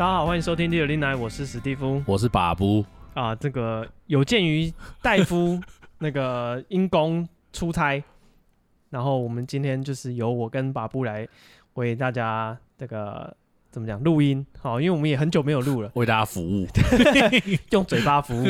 [0.00, 2.82] 大家好，欢迎收听第二零来，我是史蒂夫，我是把布。
[3.12, 3.34] 啊。
[3.34, 4.72] 这个有鉴于
[5.02, 5.60] 戴夫
[6.00, 8.02] 那个因公出差，
[8.88, 11.28] 然后我们今天就是由我跟把布来
[11.74, 13.36] 为大家这个
[13.70, 16.66] 怎么讲录音，好，因为我们也很久没有录了，为大家服务，
[17.68, 18.46] 用嘴巴服务，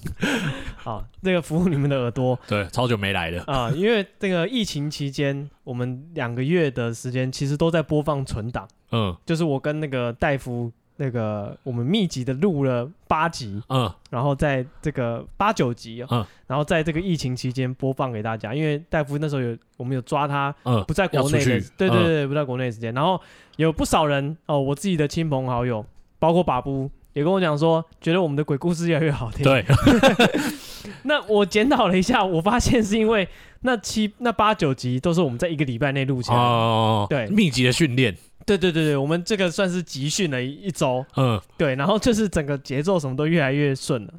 [0.82, 3.44] 好，这个服务你们的耳朵，对，超久没来了。
[3.46, 10.72] 啊，因为这个疫情期间，我们两个月的时间其实都在播放存档，嗯，就是我跟那个戴夫。
[10.96, 23.20] 那个我们密集的录了八集，嗯，然后在这个八九集，嗯，然后在这个疫情期间播放给大家，因为戴夫那时候有我们有抓他，嗯，不在国内的，对对对，嗯、不在国内的时间，然后
[23.56, 25.84] 有不少人哦，我自己的亲朋好友，
[26.18, 29.64] 包括把布也跟我讲说，觉得我们的鬼故事越来越好听，对，
[31.04, 33.28] 那我检讨了一下，我发现是因为
[33.60, 38.16] 那七那八九集都是我们在一个礼拜内录起来，哦，对，密集的训练。
[38.46, 44.14] 对对对对，我们这个算是集训了一一周，嗯，对，然后就是整个节奏什么都越来越顺了，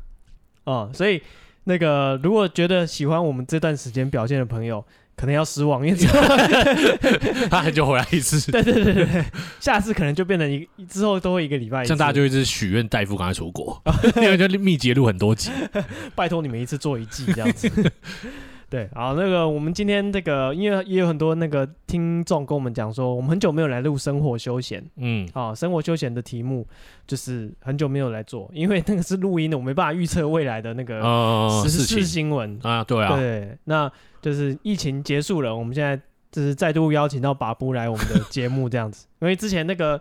[0.65, 1.21] 哦、嗯，所以
[1.63, 5.99] 那个如果觉得喜欢我们这段时间表现的朋友，可能要失望，因为
[7.49, 9.25] 他很久回来一次，对对对对对，
[9.59, 13.81] 下次可能就变成一之后都会一个礼拜一次，像大家就一直许愿大夫赶快出国，
[14.17, 15.49] 因为就密集录很多集，
[16.15, 17.71] 拜托你们一次做一季这样子。
[18.69, 26.67] 对，好，那个我们今天这个，因为也有很多那个听众跟我们讲说，我们很久没有来录生活休闲，嗯，好，生活休闲的题目
[27.07, 31.01] 就是很久没有来做，因为那个是录音的，我没办法预测未来的那个
[31.63, 32.59] 时事新闻。
[32.61, 33.89] 啊，对啊，对，那
[34.21, 35.95] 就是疫情结束了，我们现在
[36.29, 39.97] 就是再度邀请到把布来我们的节目这样子，因为之前那个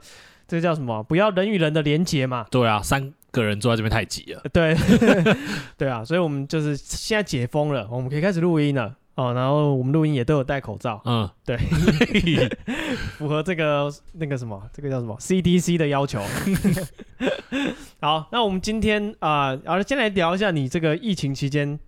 [0.49, 3.13] 这个叫什么，不要人与人的连结嘛，对啊，三。
[3.41, 4.77] 个人坐在这边太挤了，对，
[5.77, 9.33] 对啊，所以我们就是现在解封了，我们可以开始录音了哦。
[9.33, 11.57] 然后我们录音也都有戴口罩，嗯，对，
[13.17, 16.21] 符合这个那个什么，这个叫什么 CDC 的要求。
[18.01, 21.79] 好，那我们今天啊，好、呃、了，先来聊一下你这个疫情期间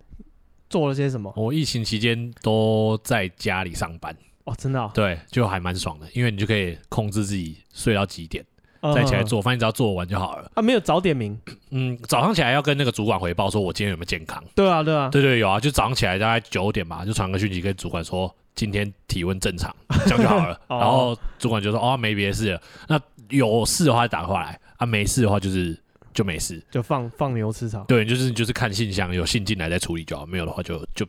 [0.69, 1.31] 做了些什么。
[1.35, 8.43] 我疫情期间都在家里上班哦，真的、哦，对，就还蛮爽的，因为你就可以控制自己睡到几点。
[8.81, 10.51] 再起来做，反正只要做完就好了。
[10.55, 11.37] 啊，没有早点名。
[11.71, 14.43] 嗯，早上起来要跟那个主管回报说，我今天有没有健康？
[14.55, 19.75] 对啊，对啊，对对有啊，就早上起来大概九点吧，就传个讯息跟主管说今天体温正常，
[20.07, 20.59] 这样就好了。
[20.67, 22.61] 然后主管就说哦，没别的事了。
[22.87, 25.77] 那有事的话就打过来啊，没事的话就是
[26.13, 27.83] 就没事，就放放牛吃草。
[27.87, 31.05] 对，就是就是看信箱，有信进来再处理就好，没有的话就就。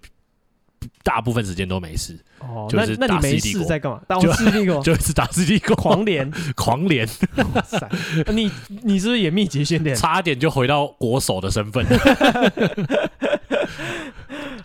[1.02, 4.00] 大部分时间都没事，哦，就是那，那你没事在干嘛？
[4.08, 7.06] 打世纪帝国， 就一直打世纪帝国，狂连， 狂连。
[7.54, 7.88] 哇塞，
[8.32, 8.50] 你
[8.82, 9.96] 你是不是也密集训练？
[9.96, 11.84] 差点就回到国手的身份。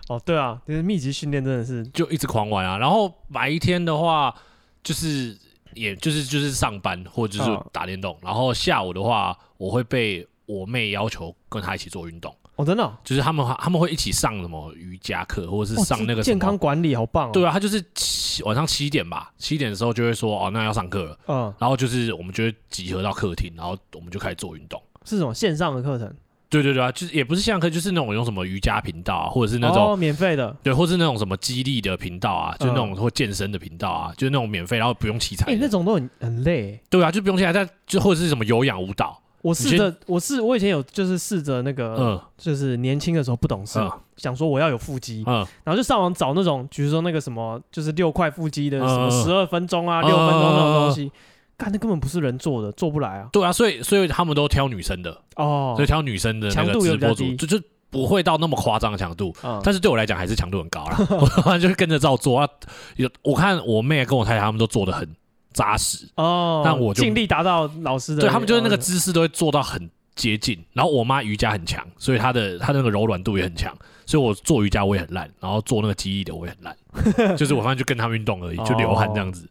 [0.08, 2.78] 哦，对啊，就是密集训练真的是就一直狂玩啊。
[2.78, 4.34] 然后白天的话，
[4.82, 5.36] 就是
[5.74, 8.14] 也就是就是上班或者就是打电动。
[8.14, 12.32] 哦、然后下午的话，我会被我妹要求跟她一起做运动。
[12.56, 17.30] 哦，真的、哦，就是他们他们会一起上什么瑜伽课，或者是上那个健康管理，好棒哦。
[17.32, 21.18] 对啊，他就是七晚上七点吧，七点的时候就会说哦，那要上课了。
[21.28, 24.82] 嗯，然后就是我们就会集合到客厅，然后我们就开始做运动。
[25.04, 26.12] 是什么线上的课程？
[26.48, 35.44] 对对对啊，就是也不是线上课，就是那种用什么瑜伽频道啊，或者是那种、哦、免费的，对，或是那种什么激励的频道啊，就那种或健身的频道啊，就是那种免费，然后不用器材。
[35.46, 36.80] 哎、欸，那种都很很累。
[36.88, 39.20] 对啊，就不用器材，但就或者是什么有氧舞蹈。
[39.46, 51.12] 我试着，我是我以前有就是试着那个，嗯，就是年轻的时候不懂事，嗯、想说我要有腹肌，嗯，然后就上网找那种，比如说那个什么，就是六块腹肌的什么十二分钟啊，六、嗯、分钟那种东西，
[51.56, 53.28] 干、嗯、那根本不是人做的，做不来啊。
[53.30, 60.96] 对啊，所以所以他们都挑女生的哦，所以挑女生的强度直播主就就不会到那么夸张的强度，嗯，但是对我来讲还是强度很高了，
[61.46, 62.48] 我就是跟着照做啊。
[62.96, 65.08] 有我看我妹跟我太太他们都做的很。
[65.56, 70.62] 扎实哦，但我就尽力达到老师的，对他们就是那个姿势都会做到很接近。
[70.74, 73.74] 然后我妈瑜伽很强，所以她的她那个柔软度也很强，
[74.04, 76.76] 所以我做瑜伽我也很烂，然后做那个记忆的我也很烂，
[77.38, 79.48] 就是我反正就跟他们运动而已，就流汗这样子。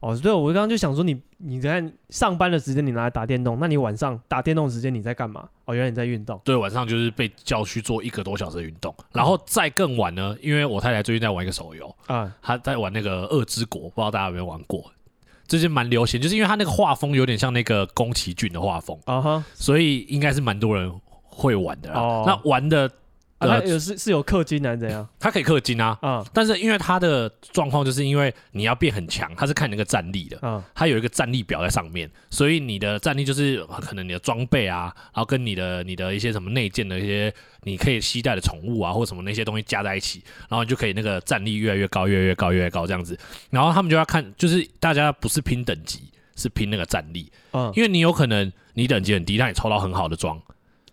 [0.00, 5.48] 哦，对，我刚刚就想说你你在上班的时间你拿来打电动，那你晚上打电动的时间你在干嘛？
[5.64, 6.38] 哦，原来你在运动。
[6.44, 14.92] 对，晚上就是被叫去做一个多小时的运动，然后再更晚呢，因为我太太最近在玩一个手游啊，她在玩那个《恶之国》，不知道大家有没有玩过？
[15.46, 19.42] 最近蛮流行，就是因为他那个画风有点像那个宫崎骏的画风，uh.
[19.54, 20.92] 所以应该是蛮多人
[21.26, 22.00] 会玩的啦。
[22.00, 22.26] Uh.
[22.26, 22.90] 那玩的。
[23.46, 25.08] 他有是是有氪金还是怎样？
[25.18, 37.32] 他可以氪金啊，嗯，但是因为他的状况就是因为你要变很强，他是看你那个战力的，嗯，他有一个战力表在上面，所以你的战力就是可能你的装备啊，然后跟你的你的一些什么内建的一些
[37.62, 43.18] 你可以携带的宠物啊，或什么那些东西加在一起，然后你就可以那个战力越来越高，越来越高，越来越高这样子。
[43.50, 46.02] 然后他们就要看，就是大家不是拼等级，
[46.36, 50.40] 是拼那个战力，嗯，因为你有可能你等级很低，但你抽到很好的装。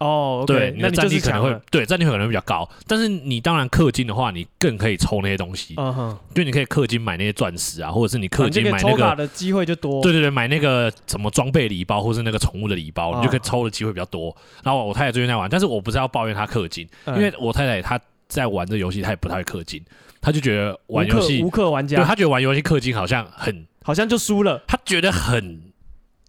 [0.02, 14.36] 哦，对，那你的战力可能会对战力可能会比较高，但是你当然氪金的话，你更可以抽那些东西，嗯哼，就你可以氪金买那些钻石啊，或者是你氪金买那个的机会就多，对对对，买那个什么装备礼包，或是那个宠物的礼包，你就可以抽的机会比较多。
[14.64, 19.80] 然后我太太最近在玩，但是我不是要抱怨她氪金，因为我太太她在玩这游戏，她也不太会氪金，
[20.20, 25.62] 她就觉得玩游戏无氪玩家，对，她觉得玩游戏氪金好像很好像就输了，她觉得很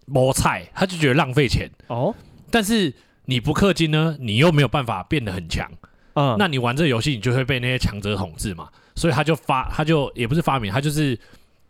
[0.05, 2.15] 摸菜，她就觉得浪费钱哦，
[2.51, 2.93] 但是。
[3.33, 5.67] 你不氪金呢，你又没有办法变得很强，
[6.13, 8.69] 嗯，那你玩这个游戏，你就会被那些强者统治嘛。
[8.95, 11.19] 所以他就发，他就也不是发明，他就是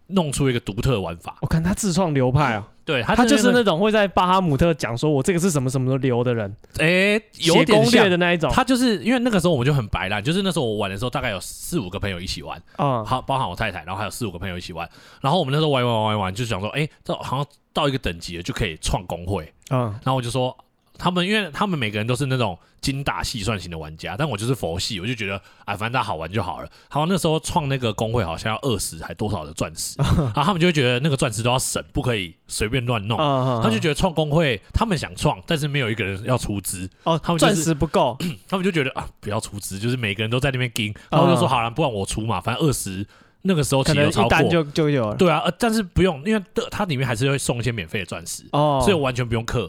[0.09, 1.37] 弄出一个独特的玩法。
[1.41, 8.51] 我看他自创流派啊，对，他就是那种会在巴哈姆特讲说我这个是什么什么流的人，哎、欸，有点像的那一种。
[8.51, 14.91] 他就是因为那个时候我们就很白烂，就是那时候我玩的时候，大概有四五个朋友一起玩，嗯，好，包含我太太，然后还有四五个朋友一起玩。
[15.21, 20.57] 然后我们那时候玩玩玩玩玩，就想说，哎、欸，这好像到一个等级了就可以创工会，嗯，然后我就说。
[21.03, 25.35] 他们因为他们每个人都是那种精打细算型的玩家，但我就是佛系，我就觉得
[25.65, 26.69] 哎，反正大家好玩就好了。
[26.89, 33.19] 好，那时候创那个工会好像要二十还多少的钻石， 然后他们就会觉得那个钻石都要省，不可以随便乱弄。
[33.61, 36.89] 他就觉得创工会，他们想创，但是没有一个人要出资。
[37.03, 38.17] 哦，他们钻石不够，
[38.47, 40.95] 他们就觉得啊，不要出资，就是每个人都在那边盯。
[41.11, 43.05] 然后就说好了，不然我出嘛，反正二十
[43.43, 45.17] 那个时候其实有超过就就有了。
[45.17, 46.41] 对啊，但是不用，因为
[46.71, 49.69] 它里面还是会送一些免费的钻石，哦，所以我完全不用氪。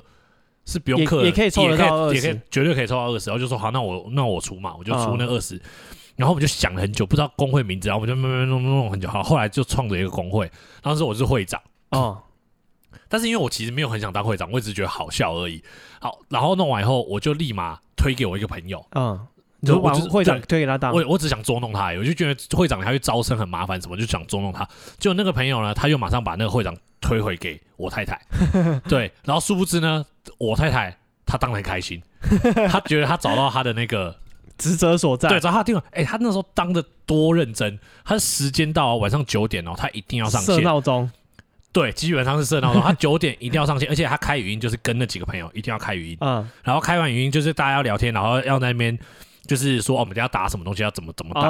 [0.66, 3.30] 是不用氪，也可以抽得到二十，绝对可以抽到二十。
[3.30, 5.60] 然后就说好，那我那我出嘛，我就出那二十。
[6.16, 9.10] 然后我们就想了很久，不知道工会名字，然后我们就慢慢弄弄弄很久。
[9.10, 10.50] 好，后来就创了一个工会。
[10.82, 12.22] 当时我是会长，哦，
[13.10, 15.64] 但是因为我其实没有很想当会长，我只是觉得好笑而已。
[16.00, 19.20] 好，然后弄完以后，我就立马推给我一个朋友，嗯，
[19.66, 20.94] 就我会长推给他当。
[20.94, 24.68] 我我只想捉弄他，我就觉得会长他会招生很麻烦，什么就想捉弄他。
[25.00, 28.20] 就那个朋友呢，他又马上把那个会长推回给我太太，
[28.88, 30.06] 对，然后殊不知呢。
[30.38, 32.02] 我太太她当然开心，
[32.72, 34.16] 她觉得她找到她的那个
[34.58, 35.28] 职责所在。
[35.28, 35.84] 对，找她定了。
[35.92, 40.56] 哎，她那时候当的多认真，她时间到晚上九点哦，她一定要上线。
[40.56, 41.12] 设闹钟。
[41.74, 42.82] 对，基本上是设闹钟。
[42.82, 46.18] 她九点一定要上线，而且她开语音就是跟那几个朋友一定要开语音。
[46.22, 46.50] 嗯。
[46.64, 48.98] 然后开完语音就是大家要聊天，然后要在那边。
[49.46, 51.42] 就是说，我们要打什么东西，要怎么怎么打，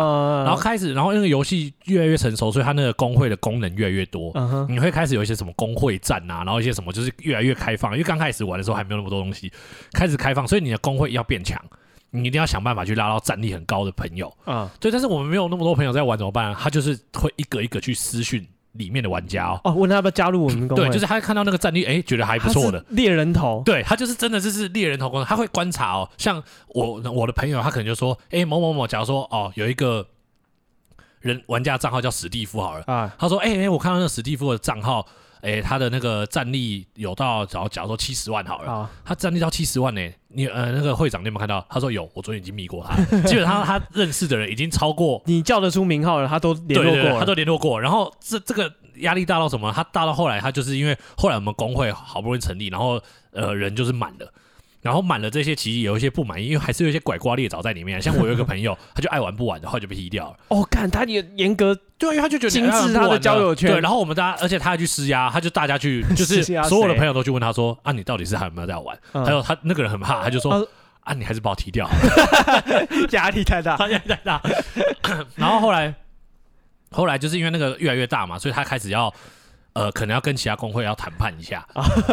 [0.44, 4.34] 然后开始，然后那个游戏越来越成熟，所以它那个工会的功能越来越多。
[4.68, 7.92] 你会开始有一些什么工会战啊，然后一些什么就是越来越开放。
[7.92, 9.52] 因为刚开始玩的时候还没有那么多东西，
[9.92, 11.62] 开始开放，所以你的工会要变强，
[12.10, 14.36] 你一定要想办法去拉到战力很高的朋友。
[14.46, 16.54] 啊，对，但是我们没有那么多朋友在玩怎么办？
[16.56, 18.44] 他就是会一个一个去私讯。
[18.74, 20.86] 里面的玩家哦，哦，问他要不要加入我们公会？
[20.86, 23.62] 对，就是他看到那个战力，哎，觉得还不错的猎人头。
[23.66, 26.10] 对，他就是真的就是猎人头公，他会观察哦。
[26.18, 30.06] 像我我的朋友，他可能就说，哎，某某某，假如说哦，有一个
[31.20, 35.06] 人玩家账号叫史蒂夫好了啊，他说，哎哎，我看到那个史蒂夫的账号。
[35.44, 40.02] 哎，他的那个战力有到，假如假如说七十万好了，哦、他战力到七十万呢？
[40.30, 41.64] 你呃，那个会长你有没有看到？
[41.70, 42.96] 他说有，我昨天已经密过他，
[43.28, 47.80] 基本上他认识的人已经超过你叫得出名号了，他都联络过，他都联络过。
[47.80, 49.70] 然后这这个压力大到什么？
[49.74, 52.98] 他大到后来，他就是因为后来我们工会好不容易成立，然后
[53.32, 54.34] 呃人就是满了。
[54.84, 58.02] 然后满了这些，其实有一些不满意，因为还是有一些拐瓜裂枣在里面。
[58.02, 60.38] 像我有一个朋友， 他就爱玩不玩的，话就被踢掉了。
[60.50, 63.72] 哦，看他也严格，对，因为他就觉得精致他的交友圈。
[63.72, 70.68] 对，然后我们大家，而且他还去施压，他就大家去， 就是所有的朋友都去问他说：“啊，你到底是还有没有在玩？”还有他那个人很怕，他就说
[71.00, 71.90] ：“啊，你还是把我踢掉。
[73.12, 74.42] ”压力太大，压力太大。
[75.36, 75.96] 然后后来，
[76.92, 79.14] 后来就是因为那个越来越大嘛，所以他开始要。
[79.74, 81.68] 呃，可能要跟其他工会要谈判一下，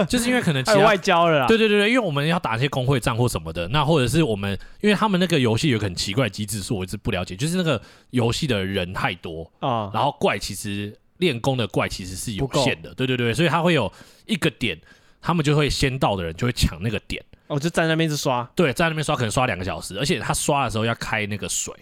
[0.08, 1.46] 就是因为可能其他外交了啦。
[1.46, 13.92] 对对对对，因为我们要打一些工会战或什么的，那或者是我们，因为他们那个游戏有个很奇怪的机制，是我一直不了解，就是那个游戏的人太多啊，然后怪其实练功的怪其实是有限的，对对对，所以他会有
[14.24, 14.80] 一个点，
[15.20, 21.74] 他们就会先到的人就会抢那个点，哦，就在那边一直刷，对，在那边刷可能刷两个小时，而且他刷的时候要开那个水。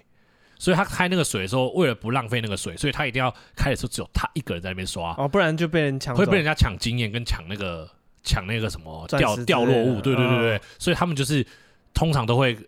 [0.59, 5.15] 所以他开那个水的时候，为了不浪费那个水，所以他一定要开的时候只有他一个人在那边刷。
[5.17, 7.89] 哦，不然就被人抢，会被人家抢经验跟抢那个
[8.23, 11.47] 抢那个什么掉掉落物，对对对对，所以他们就是
[11.95, 12.59] 通常都会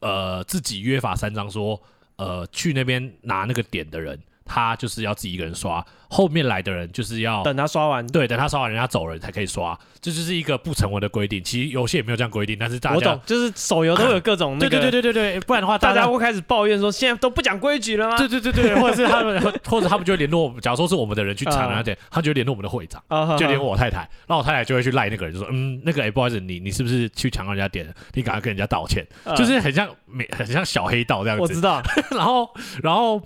[0.00, 1.80] 呃自己约法三章说，
[2.16, 4.18] 呃去那边拿那个点的人。
[4.52, 11.42] 他就是要自己一个人刷，后面来的人就是要等他刷完，对，等他刷完，人家走人才可以刷，这就是一个不成文的规定。
[11.42, 18.18] 其实游戏也没有这样规定，但是大家我懂，就是手游都有各种那个，对对对对对，不然的话大家，会开始抱怨说，现在都不讲规矩了吗？
[18.18, 23.02] 对对对对， 或者是他们，或者他们就会联络我们，假如说是我们的人去抢那点，他就会联络我们的会长，
[23.38, 27.88] 就联络我太太，然后我太太就会去赖那个人，就说，嗯，那个哎，不好意思，你你是不是去抢人家点？
[28.12, 31.42] 你赶快跟人家道歉，就是很像美，很像小黑道这样子。
[31.42, 32.50] 我知道，然 后
[32.82, 33.22] 然后。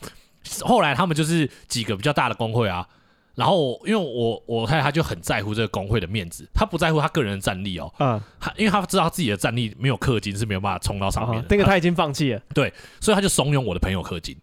[0.64, 2.86] 后来他们就是几个比较大的工会啊，
[3.36, 14.34] 然后因为我我太太就很在乎这个工会的面子，她不在乎她个人的战力哦，嗯，她因为她知道她自己的战力没有氪金是没有办法冲到上面的，那个她已经放弃了，对，所以她就怂恿我的朋友氪金，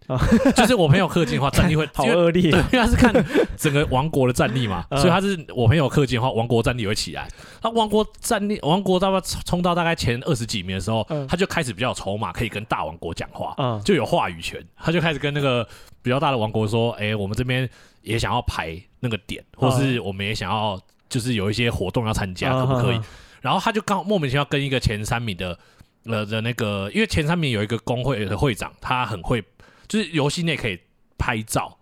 [0.55, 3.11] 就是我朋友氪金的话战力会 好恶劣，对，因为他是看
[3.57, 7.27] 整个王国的战力嘛，所以他是我朋友氪金的话，王国战力会起来，
[7.63, 15.67] 那王国战力王国大概冲到大概前二十几名的时候，他就开始比较有筹码，可以跟大王国讲话，就有话语权，他就开始跟那个
[16.03, 17.67] 比较大的王国说，哎，我们这边。
[18.03, 20.79] 也想要排那个点，或是我们也想要，
[21.09, 22.99] 就是有一些活动要参加，可不可以？
[23.41, 25.57] 然后他就刚莫名其妙跟一个前三名的
[26.05, 29.43] 呃的那个，因为前三名有一个工会的会长，他很会，
[29.87, 30.79] 就是游戏内可以
[31.17, 31.77] 拍照，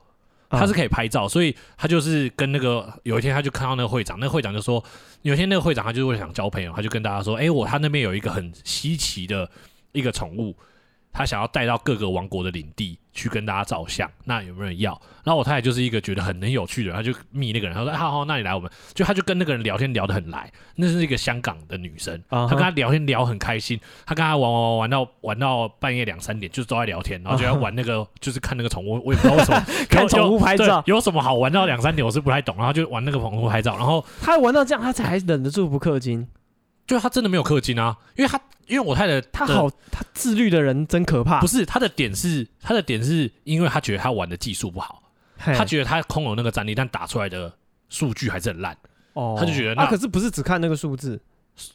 [0.50, 4.84] 他是可以拍照，所以他就是跟那个有一天他就看到那个会长，那个会长就说，
[5.22, 9.50] 有一天那个会长他就会想交朋友，他就跟大家说，哎，我他那边有一个很稀奇的
[9.92, 10.56] 一个宠物。
[11.12, 15.00] 他想要带到各个王国的领地去跟大家照相，那有没有人要？
[15.24, 20.52] 然后我太太就是一个觉得很很有趣的人，他就密那个人，他说：“好好，那你来，我们就他就跟那个人聊天聊得很来。
[20.76, 32.56] 那是一个香港的女生，他跟他聊天聊很开心，他跟他玩玩玩玩到玩到半夜两三点，就是都在聊天，然后就要玩那个，就是看那个宠物，我也不知道为什么 看宠物拍照有什么好玩到两三点，我是不太懂。
[32.58, 36.28] 然后就玩那个宠物拍照，然后他玩到这样，他才忍得住不氪金。
[36.92, 38.40] 就他真的没有氪金啊，因为他。
[38.68, 41.42] 因为我太太 他好，他自律的人真可怕。
[41.42, 45.04] 不是他的点是，他的点是因为他觉得他玩的技术不好，
[45.38, 47.52] 他觉得他空有那个战力，但打出来的
[47.90, 48.78] 数据还是很烂。
[49.12, 51.20] 哦，他就觉得那、啊、可是不是只看那个数字，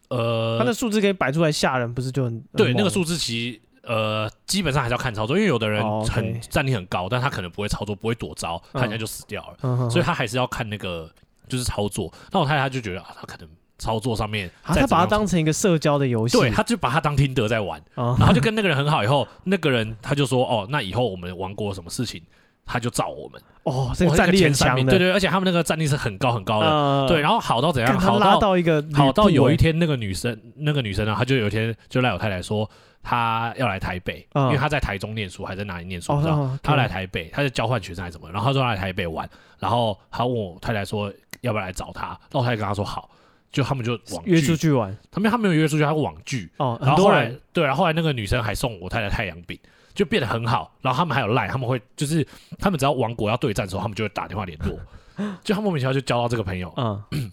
[0.08, 2.73] 呃，他的数字可以摆出来吓人，不是就很对？
[2.73, 11.11] 那个数字其实呃基本上还是要看操作，因为有的人很战力很高，但他可能不会操作，不会躲招，他人家就死掉了，嗯、所以他还是要看那个
[11.46, 12.11] 就是操作。
[12.32, 13.46] 那我太太他就觉得啊，他可能。
[13.78, 19.04] 操作上面，他把它当成一个社交的游戏，对，他就把它当听得在玩，然后就跟那个人很好。
[19.04, 22.23] 以后 那个人他就说：“哦，那以后我们玩过什么事情，
[22.64, 27.21] 他就找我们。”哦，这个战力很强的，对对，而且他们那个战力是很高很高的，对。
[27.21, 27.99] 然后好到怎样？
[27.99, 32.68] 好到一个好到有一天，那个女生，那个女生呢，她就有一天就赖我太太说，
[33.02, 36.49] 她要来台北，因为她在台中念书，还在哪里念书不知道。
[36.62, 38.30] 她来台北，她是交换学生还是什么？
[38.30, 39.28] 然后她说来台北玩，
[39.59, 43.11] 然后她问我太太说要不要来找她，然后我太太跟她说好。
[43.56, 46.78] 就他们就网约出去玩，他们他没有约出去，他网聚哦。
[46.82, 49.58] 然后后来对，然后后来那个女生还送我太太太阳饼，
[49.94, 50.76] 就变得很好。
[50.82, 52.22] 然后他们还有赖，他们会就是
[52.58, 54.78] 他们只要王国要对战的时候，他们就会打电话联络。
[55.42, 57.32] 就他莫名其妙就交到这个朋友，嗯。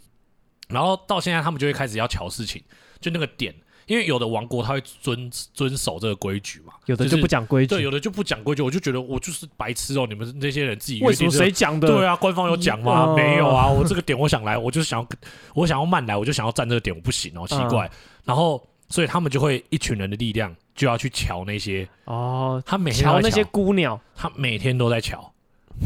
[0.69, 2.63] 然后到现在他们就会开始要瞧事情，
[3.01, 3.53] 就那个点。
[3.85, 8.61] 因为有的王国他会遵遵守这个规矩嘛，有的就不讲规矩，对，有的就不讲规矩。
[8.61, 11.87] 我就觉得我就是白痴哦，你们这些人自己为什么谁讲的？
[11.87, 13.13] 对啊，官方有讲吗？
[13.15, 15.07] 没有啊，我这个点我想来，我就是想要
[15.53, 17.89] 我想要慢来，我就想要站这个点，我不行哦，奇怪。
[18.23, 25.33] 然后所以他们就会一群人的力量就要去瞧那些哦，他每天瞧那些孤鸟，他每天都在瞧，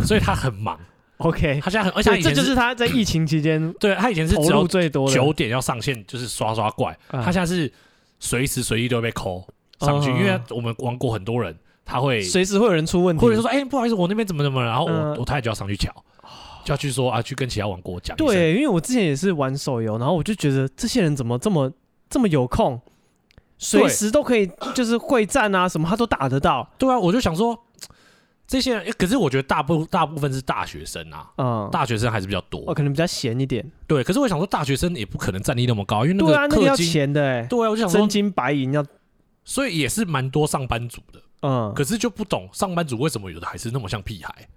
[0.05, 0.79] 所以他很忙。
[1.17, 7.71] OK，他现在很，而且这就是他在疫情期间， 对他以前是投入最多，九点要上线就是刷刷怪，他现在是。
[8.19, 9.47] 随时随地都会被扣
[9.79, 15.91] 上去，因为我们玩过很多人，他会随时会有人出问题，或者说，哎，不好意思，我那边怎么怎么，然后我我太太就要上去瞧，
[16.63, 18.15] 就要去说啊，去跟其他玩国讲。
[18.17, 21.71] 对，因为我之前也是玩手游，然后我就觉得这些人怎么这么
[22.09, 22.81] 这么有空，
[23.57, 26.69] 随时都可以就是会战啊什么，他都打得到。
[26.77, 27.57] 对啊，我就想说。
[28.47, 33.69] 这些人，可是我觉得大部大部分是大学生啊，嗯，大学生还是比较多，哦，可能比较闲一点。
[33.85, 38.85] 对，可是我想说，大学生也不可能战力那么高，因为那个氪金要钱的，哎，对啊，我就想说，真金白银要，
[39.43, 44.47] 所以也是蛮多上班族的，嗯，可是就不懂上班族为什么有的还是那么像屁孩，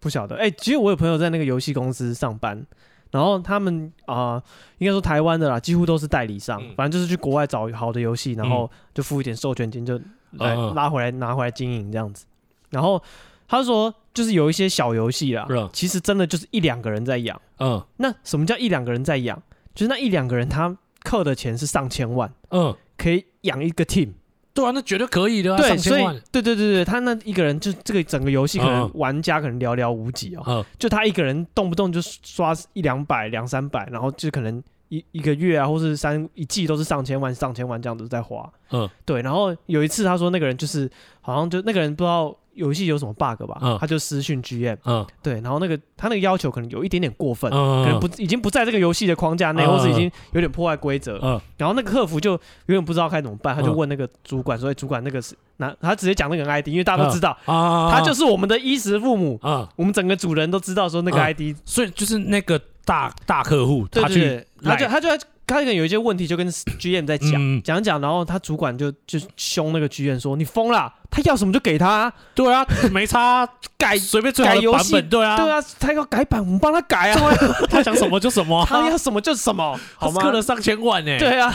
[0.00, 0.36] 不晓得。
[0.36, 2.66] 哎，其实我有朋友在那个游戏公司上班，
[3.10, 4.42] 然后他们啊，
[4.76, 9.98] 应该说台湾的啦，几乎都是代理商，反正就是去国外找好的游戏，然后就付一点授权金，就
[10.32, 12.26] 来拉回来拿回来经营这样子。
[12.74, 13.00] 然后
[13.46, 17.40] 他说，就是有一些小游戏啦，其实真的就是一两个人在养。
[17.58, 19.40] 嗯，那什么叫一两个人在养？
[19.74, 22.32] 就是那一两个人他氪的钱是上千万。
[22.50, 24.10] 嗯，可以养一个 team。
[24.52, 25.56] 对啊，那绝对可以的。
[25.56, 30.64] 对，所以对对对对，他那一个人就这个整个游戏可能玩家可能寥寥无几哦。
[30.78, 38.48] 就他一个人动不动就刷一两百、两三百，然后就可能一一个月啊，或是三一季都是上千万、上千万这样子在花。
[38.70, 39.20] 嗯，对。
[39.22, 40.88] 然后有一次他说那个人就是
[41.20, 42.36] 好像就那个人不知道。
[42.54, 43.58] 游戏有什么 bug 吧？
[43.60, 47.56] 嗯，他就私讯 GM，嗯，对，然后那个他那个要求可能有一点点过分，可
[47.90, 52.40] 能不已经不在这个游戏的框架内，或是已经有点破坏规则，嗯，然后那个客服就永
[52.76, 65.08] 远不知道该怎么办，他就问那个主管，所以主管那个是那他直接讲那个 ID，因为大家都知道，他就是我们的衣食父母，嗯，我们整个主人都知道说那个 ID，所以就是那个大大客户，他去，他就他就
[65.46, 73.46] 他可能有一些问题就跟 GM 在讲讲讲，然后他主管就就凶那个 GM 说：“你疯了，他要什么就给他。”对啊，没差，
[73.76, 77.20] 改随便改游戏，对啊，对啊，他要改版，我们帮他改啊。
[77.68, 80.22] 他想什么就什么， 他要什么就什么，好吗？
[80.22, 81.18] 氪了上千万呢。
[81.18, 81.54] 对啊，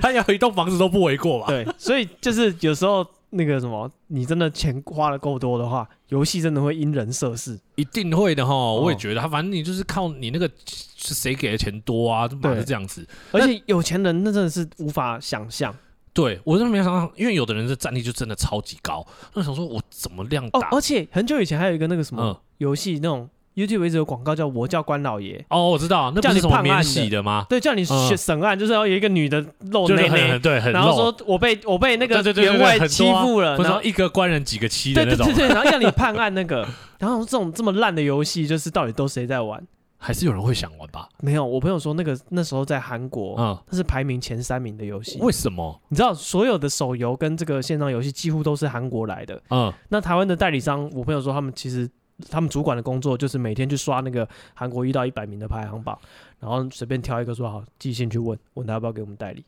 [0.00, 1.46] 他要一栋房子都不为过吧？
[1.48, 3.06] 对，所以就是有时候。
[3.34, 8.72] 那个什么，你真的钱花的够多的话，游戏真的会因人设事，一定会的哈。
[8.72, 13.06] 我也觉得，他反正你就是靠你那个是谁给的钱多啊，对，是这样子。
[13.32, 15.74] 而且有钱人那真的是无法想象。
[16.12, 19.06] 对我真的没想到，因为有的人的战力就真的超级高。
[19.34, 20.68] 那想说，我怎么量大？
[20.70, 23.28] 而且很久以前还有一个那个什么游戏那种。
[23.54, 27.46] YouTube 一直有广告叫我叫关老爷哦，我知道，那不是什么免洗的吗？
[27.48, 36.66] 对，叫你审审案，就是要有一个女的露内内，对，很，然后说我被我被那个员外欺负了，然后一个官人几个妻的那种，对对对，然后叫你判案那个，
[36.98, 39.64] 然后这种这么烂的游戏，就是到底都谁在玩？
[39.96, 41.08] 还是有人会想玩吧？
[41.20, 45.18] 没有，我朋友说那个那时候在韩国，嗯，那是排名前三名的游戏。
[45.20, 45.80] 为什么？
[45.88, 51.88] 你知道所有的手游跟这个线上游戏几乎都是韩国来的，嗯，那台湾的代理商，我朋友说他们其实。
[52.30, 55.98] 他们主管的工作就是每天去刷那个韩国一到一百名的排行榜，
[56.40, 59.44] 然后随便挑一个说好，寄信去问问他要不要给我们代理。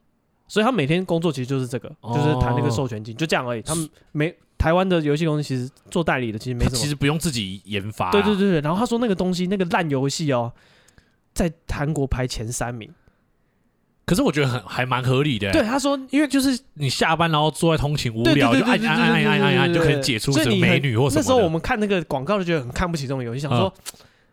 [0.48, 3.62] 所以他每天工作其实就是这个，哦、就是谈那个授权金，就这样而已。
[3.62, 8.12] 他们没台湾的游戏公司其实做代理的其实没什么，其实不用自己研发、啊。
[8.12, 10.52] 对对对对，然后他说那个东西那个烂游戏哦，
[11.34, 12.88] 在韩国排前三名。
[14.06, 15.50] 可是我觉得很还蛮合理的。
[15.50, 21.20] 对，他说，因为就是你下班然后坐在通勤无聊，就按按按按按按就可以解除什么美女或什么。
[21.20, 23.72] 那时候我们看那个广告就觉得很看不起这种游戏，想说，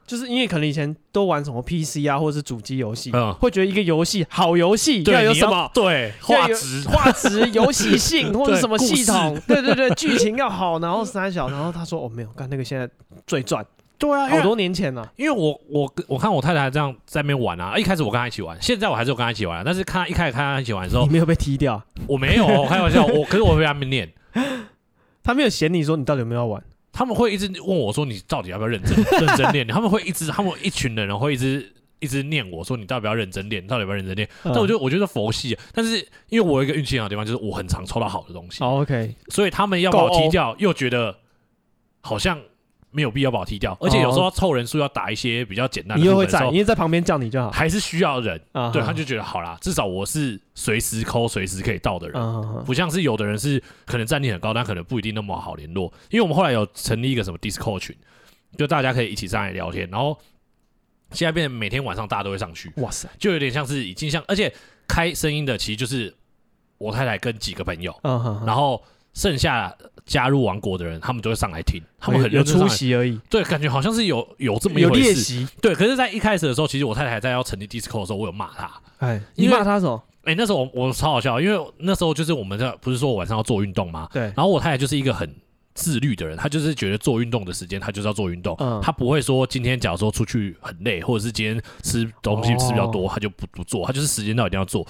[0.06, 5.68] 就是因为可能以前都玩什么 PC 啊或者是主机游戏，会觉得一个游戏好游戏要有什么？
[5.74, 9.36] 对，画质、画质、游戏性 或者什么系统？
[9.48, 12.88] 对对对，剧情要好，然后三小，然后他说哦没有，干那个现在
[13.25, 13.65] 最赚。
[14.03, 15.10] 对啊，好多年前了。
[15.15, 21.81] 因为我我我看我太太这样在那边玩啊，一开始我跟她一起玩，现在我还是有跟她一起玩，但是看一开始看她一起玩的时候，你没有被踢掉？
[22.05, 24.11] 我没有，我开玩笑，我可是我被他们念，
[25.24, 26.61] 他没有嫌你说你到底有没有要玩，
[26.92, 28.94] 他们会一直问我说你到底要不要认真
[29.25, 29.66] 认真练？
[29.66, 33.66] 他们会一直，他们一群人会一直一直念我说你到底要不要认真练？
[33.66, 34.27] 到底要不要认真练？
[34.44, 38.61] 但我觉得我觉得佛系，但是因为我有一个运气好的地方，就是我很常抽到好的东西。
[38.61, 41.16] OK，所以他们要把我踢掉，又觉得
[42.01, 42.37] 好像。
[42.94, 48.40] 没有必要把我踢掉，而且有时候要凑人数要打一些比较简单的，你又会在，因为在旁边叫你就好，还是需要人，
[48.72, 55.92] 对，他就觉得好啦，至少我是随时抠、随时可以到的人，不像是有的人是可能战力很高，但可能不一定那么好联络。
[56.10, 57.96] 因为我们后来有成立一个什么 Discord 群，
[58.58, 60.16] 就大家可以一起上来聊天，然后
[61.12, 64.53] 现在变成每天晚上大家都会上去，哇塞，就有点像是已经像，而且
[64.88, 66.14] 开声音的其实就是
[66.77, 68.00] 我太太跟几个朋友，
[68.46, 68.82] 然后。
[69.14, 73.20] 剩下加入王国的人，他们就会上来听，他们很有出席而已。
[73.30, 75.48] 对，感觉好像是有有这么一回事。
[75.62, 78.72] 对，可是，在一开始的时候，其实我太太在要成立 Discord 的时候，我有骂他。
[78.98, 80.04] 哎，你骂他什么？
[80.24, 84.10] 哎，那时候我我超好笑，因为那时候就是我们在不是说我晚上要做运动吗？
[84.12, 84.24] 对。
[84.24, 85.34] 然后我太太就是一个很
[85.74, 88.56] 自律的人，她就是觉得做运动的时间，她就是要做运动。
[88.60, 88.80] 嗯。
[88.82, 93.86] 她不会说今天假如说出去很累，或者是今天吃东西吃比较多，她就不不做。
[93.86, 94.86] 她就是时间到一定要做。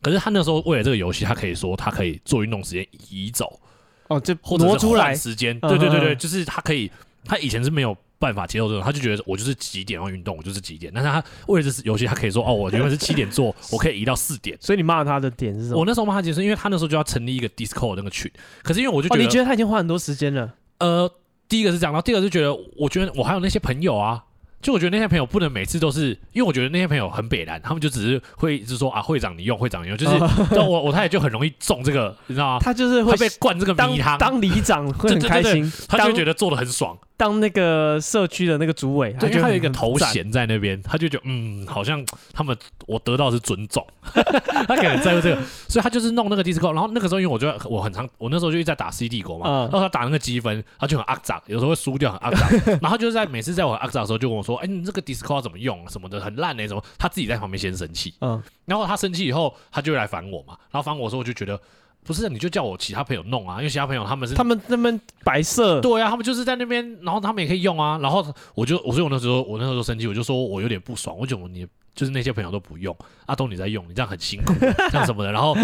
[0.00, 3.60] 可是她那时候为了这个游戏，她可以说她可以做运动时间移走。
[4.08, 6.90] 哦，就挪出来时间，对对对对，就是他可以，
[7.24, 10.92] 他以前是没有办法接受这种，他就觉得我就是几点要运动，我就是几点。
[10.94, 14.56] 但是他为了这游戏，他可以说哦，我原本是七点做， 我可以移到四点。
[14.60, 15.78] 所以你骂他的点是什么？
[15.78, 18.30] 我那时候骂他点是，因为他那时候就要成立一个 Discord 那个群，
[18.62, 20.54] 可是因为我就觉得，你觉得他已经花很多时间了？
[20.78, 21.10] 呃，
[21.48, 24.24] 第一个是这样，然后第二个是觉得，我觉得我还有那些朋友啊。
[24.60, 30.16] 就我觉得那些朋友不能每次都是，因为我觉得那些朋友很北蓝，他们就只是会一直说啊，会长你用，会长你用，就是
[30.58, 32.58] 我我太太就很容易中这个，你知道吗？
[32.60, 36.98] 他就是会被灌这个迷汤，当里长 会很开心，他就觉得做的很爽。
[37.18, 42.02] 当那个社区的那个主委，他就有一个头衔在那边，他就觉得嗯，好像
[42.32, 46.72] 他们我得到的是尊重， 他可能在乎这个，所以他就是弄那个 Discord。
[46.74, 52.48] 然后那个时候因为我觉得我很常，我那时候就一直在打 C 帝国嘛，然后他打那个积分，他就很阿杂，有时候会输掉很阿杂，
[52.80, 61.60] 然后他就是在每次在我阿杂的时候就跟我说，哎，你这个 Discord 怎么用什么的很烂那种，他自己在旁边先生气，嗯，然后他生气以后，他就会来烦我嘛，然后烦我的时候我就觉得。
[62.08, 74.54] 不是，你就叫我其他朋友弄啊，因为其他朋友他们是他们那边白色，对啊，他们就是在那边，然后他们也可以用啊，然后我就我说我那时候我那时候生气，我就说我有点不爽，我觉得你就是那些朋友都不用，阿东你在用，你这样很辛苦，
[74.90, 75.54] 这样什么的，然后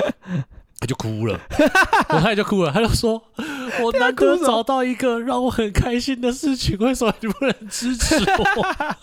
[0.80, 1.40] 他就哭了，
[2.12, 3.22] 我太太就哭了，他就说
[3.82, 8.96] 我难得找到一个让我很开心的事情，为什么你不能支持我？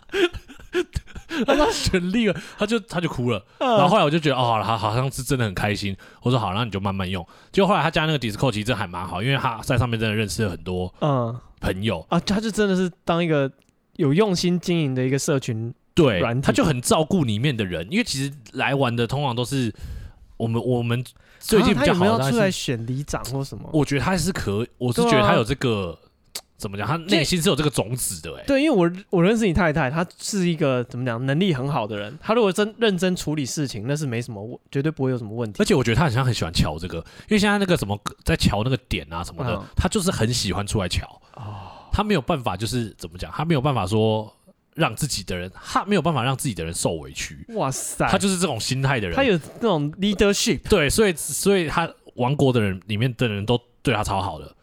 [1.46, 5.96] 他他选立了，他就他就哭了，然后后来我就觉得哦，他好像是真的很开心。
[6.22, 7.26] 我说好，那你就慢慢用。
[7.52, 13.52] 结果后来他加那个 Discord 其实还蛮好，因为他在上面真的认识了很多嗯朋友啊，他就真的是当一个
[13.98, 19.74] 有用心经营的一个社群对，他就很照顾里面的人，因为其实来玩的通常都是
[20.38, 21.04] 我们我们
[21.40, 23.70] 最近比较好的、啊、他有没有出来选里长或什么？
[23.74, 25.98] 我觉得他是可，我是觉得他有这个。
[26.62, 26.88] 怎么讲？
[26.88, 28.44] 他内心是有这个种子的哎。
[28.46, 32.16] 对，因为我我认识你太太，她是一个怎么讲能力很好的人。
[32.22, 35.62] 她如果真认真处理事情，那是没什么，绝对不会有什么问题。
[35.62, 41.06] 而且我觉得她好像很喜欢瞧这个，因为现在那个什么在瞧那个点啊什么的，嗯、就是很喜欢出来瞧。
[41.34, 41.72] 哦。
[41.92, 43.32] 她没有办法，就是怎么讲？
[43.32, 44.32] 她没有办法说
[44.76, 47.46] 让自己的人，他没有办法让自己的人受委屈。
[47.56, 48.08] 哇塞！
[48.08, 49.16] 他就是这种心态的人。
[49.16, 50.62] 他有那种 leadership。
[50.70, 54.56] 对，所以所以他王国的人里面的人都对他超好的。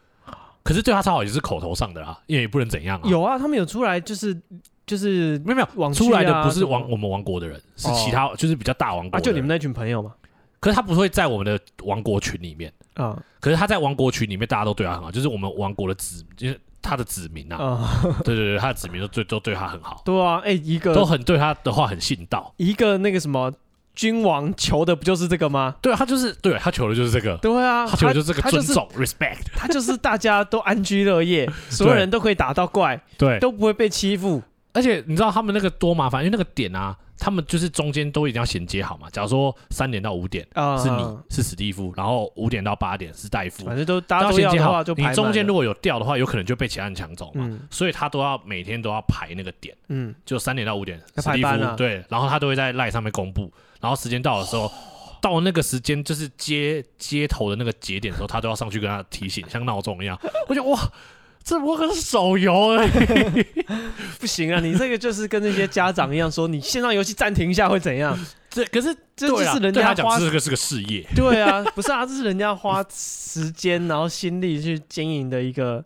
[0.63, 3.09] 可是对他超好也是口头上的啦，因为也不能怎样啊。
[3.09, 4.39] 有啊，他们有出来，就是
[4.85, 10.13] 就是没有没有、啊、出来的不是王我们王国的人，是其他、哦、就是比较大王国啊，就你们那群朋友嘛。
[10.59, 13.05] 可是他不会在我们的王国群里面啊。
[13.05, 17.57] 哦、可是他在王国群里面，大家都对他很好，就是我们王国的子，就是他的子民啊。
[17.57, 17.89] 哦、
[18.23, 20.01] 对对对，他的子民都对都对他很好。
[20.03, 22.53] 对啊，哎、欸，一个都很对他的话很信道。
[22.57, 23.51] 一个那个什么。
[23.99, 25.75] 君王求的不就是这个吗？
[25.81, 27.35] 对，他就是对他求的就是这个。
[27.39, 29.39] 对啊，他求的就是这个尊重，respect。
[29.57, 34.41] 他就是大家都安居乐业， 所有人都可以打到怪，对，都不会被欺负。
[34.71, 39.09] 而且你知道他们那个多麻烦，因为那个点啊，他们就是中间都一定要衔接好嘛。
[39.09, 40.47] 假如说三点到五点
[40.81, 47.59] 是你是史蒂夫，然后五点到八点是戴夫，反正都大家都要你中间如果有掉的话，有可能就被其他人抢走嘛。
[47.69, 53.51] 所以他都要每天都要排那个点，嗯，就三点到五点史蒂夫对，然后他都会在赖上面公布。
[53.79, 54.71] 然后时间到的时候，
[55.21, 60.19] 到那个时间就是接接头的那个节点的时候，他都要上去跟他提醒，像闹钟一样。
[60.47, 60.79] 我觉得哇，
[61.43, 62.87] 这我可是手游哎，
[64.19, 64.59] 不行啊！
[64.59, 68.17] 你这个就是跟那些家长一样说，你线上游戏暂停一下会怎样？
[68.49, 71.05] 这可是这就是人家讲这个是个事业。
[71.15, 75.83] 对啊，不是啊，这是人家花时间然后心力去经营的一个，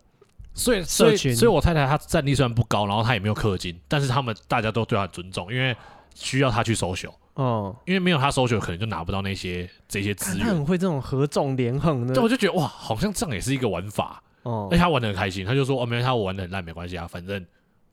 [0.53, 5.75] 所以所以所以我太太她战力虽然不高，然后她也没有氪金，但是他们大家都对她尊重，因为
[6.15, 7.11] 需要她去 social。
[7.35, 10.45] 哦，因为没有他搜求，可能就拿不到那些这些资源。
[10.45, 14.21] 他很会这种合纵连横的，对，我就觉得哇，好像这样也是一个玩法。
[14.43, 17.43] 哦，而且他玩的很开心，他就说哦，没有他我玩的很烂没关系啊，反正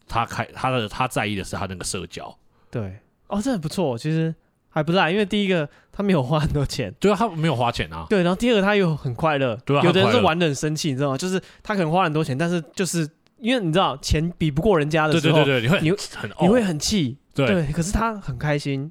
[0.06, 2.36] 他开他的他在意的是他那个社交。
[2.70, 2.98] 对，
[3.28, 4.34] 哦，这很不错，其实
[4.68, 8.04] 还不赖，因为第一个他没有花很多钱，对啊，他没有花钱啊。
[8.10, 11.16] 对，然后第二个他又很快乐，对啊，有的人是玩的很生气，你知道吗？
[11.16, 18.90] 就是他可能花很多钱，但是就是因为你知道钱比不过人家的时候，对对对对，你会你很你会很气，对，可是他很开心。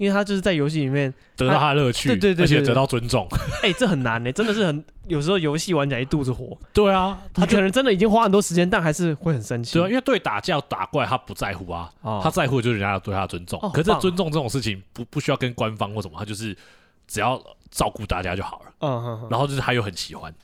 [0.00, 3.28] 因为他就是在游戏里面得到他的乐趣，对对对，而且得到尊重。
[3.62, 6.56] 哎，这很难呢，真的是很有时候游戏玩起来一肚子火。
[6.72, 9.74] 对啊，他可能真的已经花很多时间，但还是会很生气。
[9.74, 13.60] 对啊，因为对打架打怪他不在乎啊，他在乎的就是人家对他的尊重。
[13.74, 16.56] 可是尊重这种事情不不需要跟官方或什么，他就是
[17.06, 17.38] 只要
[17.70, 18.72] 照顾大家就好了。
[18.80, 20.34] 嗯，然后就是他又很喜欢。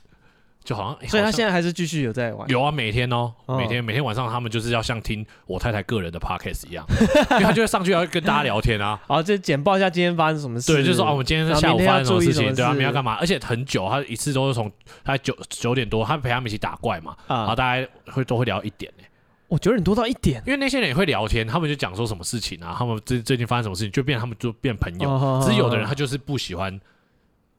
[0.67, 2.45] 就好像，所以他现在还是继续有在玩。
[2.49, 6.85] 有啊，每天哦，每天每天晚上他们就是要像听我太太个人的 podcast 一样，
[7.31, 10.73] 因为他就会上去要跟大家聊天啊，然 后就简报一下今天发生什么事。
[10.73, 13.13] 对，就是说啊，我们今天下午发生什么事情，对啊，明天要干嘛？
[13.13, 14.69] 而且很久，他一次都是从
[15.05, 19.05] 他九九点多，他陪他们一起打怪嘛，然后大家会都会聊一点呢。
[19.47, 25.41] 我九点多到一点，因为那些人也会聊天，他们就讲说什么事情啊，他们最最近发生什么事情，就变他们就变朋友。
[25.41, 26.77] 只是有的人他就是不喜欢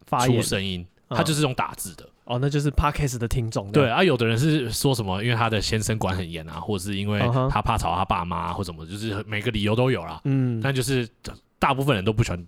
[0.04, 2.06] 发出声音，他就是用打字的。
[2.28, 3.72] 哦，那就是 Podcast 的听众。
[3.72, 7.18] 对啊，有的人是说什么，因为他的先生管很严啊，或者是因为
[7.50, 10.20] 他怕吵他爸妈、啊，或什么，就是每个理由都有啦。
[10.24, 11.08] 嗯，但就是
[11.58, 12.46] 大部分人都不喜欢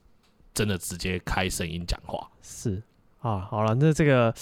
[0.53, 2.29] 真的直接开声音讲话。
[2.43, 2.83] 是
[3.21, 4.35] 啊，好了，那这个，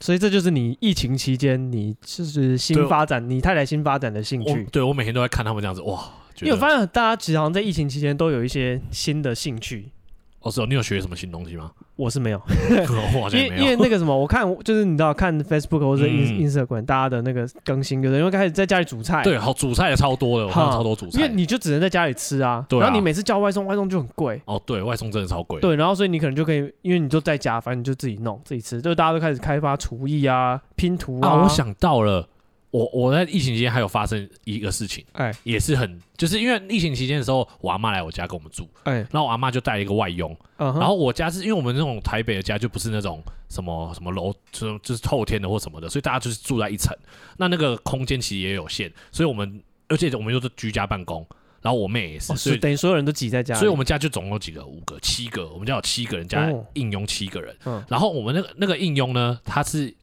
[0.00, 4.64] 所以这就是你疫情期间你就是新发展，你太太新发展的兴趣。
[4.64, 6.02] 我对我每天都在看他们这样子，哇！
[6.40, 9.90] 因为我发现大家其实好像在疫情期间都有一些新的兴趣。
[10.40, 11.70] 哦，是哦，你有学什么新东西吗？
[12.02, 12.42] 我是没有，
[13.32, 24.42] 因为因为那个什么，我看就是你知道看 Facebook 或者 Instagram 大家的那个更新，就是因为开始在家里煮菜，对，好煮菜也超多的，我看超多煮菜，因为你就只能在家里吃啊，然后你每次叫外送，外送就很贵。
[24.46, 25.60] 哦，对外送真的超贵。
[25.60, 31.42] 对，然后所以你可能就可以，因为你就在家，反正你就自己弄自己吃，就大家都开始开发厨艺啊、拼图啊。
[31.44, 32.28] 我想到了。
[32.72, 46.96] 我我在疫情期间还有发生一个事情，哎，也是很，就是因为疫情期间的时候，我阿妈来我家跟我们住，哎，然后我阿妈就带了一个外佣，然后我家是因为我们那种台北的家就不是那种什么什么楼，就就是透天的或什么的，所以大家就是住在一层，
[47.36, 51.26] 那那个空间其实也有限，所以我们而且我们又是居家办公，
[51.60, 57.54] 然后我妹也是，所以等于所有人都挤在家，所以我们家就总共有几个，五个、七个，我们家有七个人加应佣七个人，
[57.86, 59.94] 然后我们那个那个应佣呢，他是。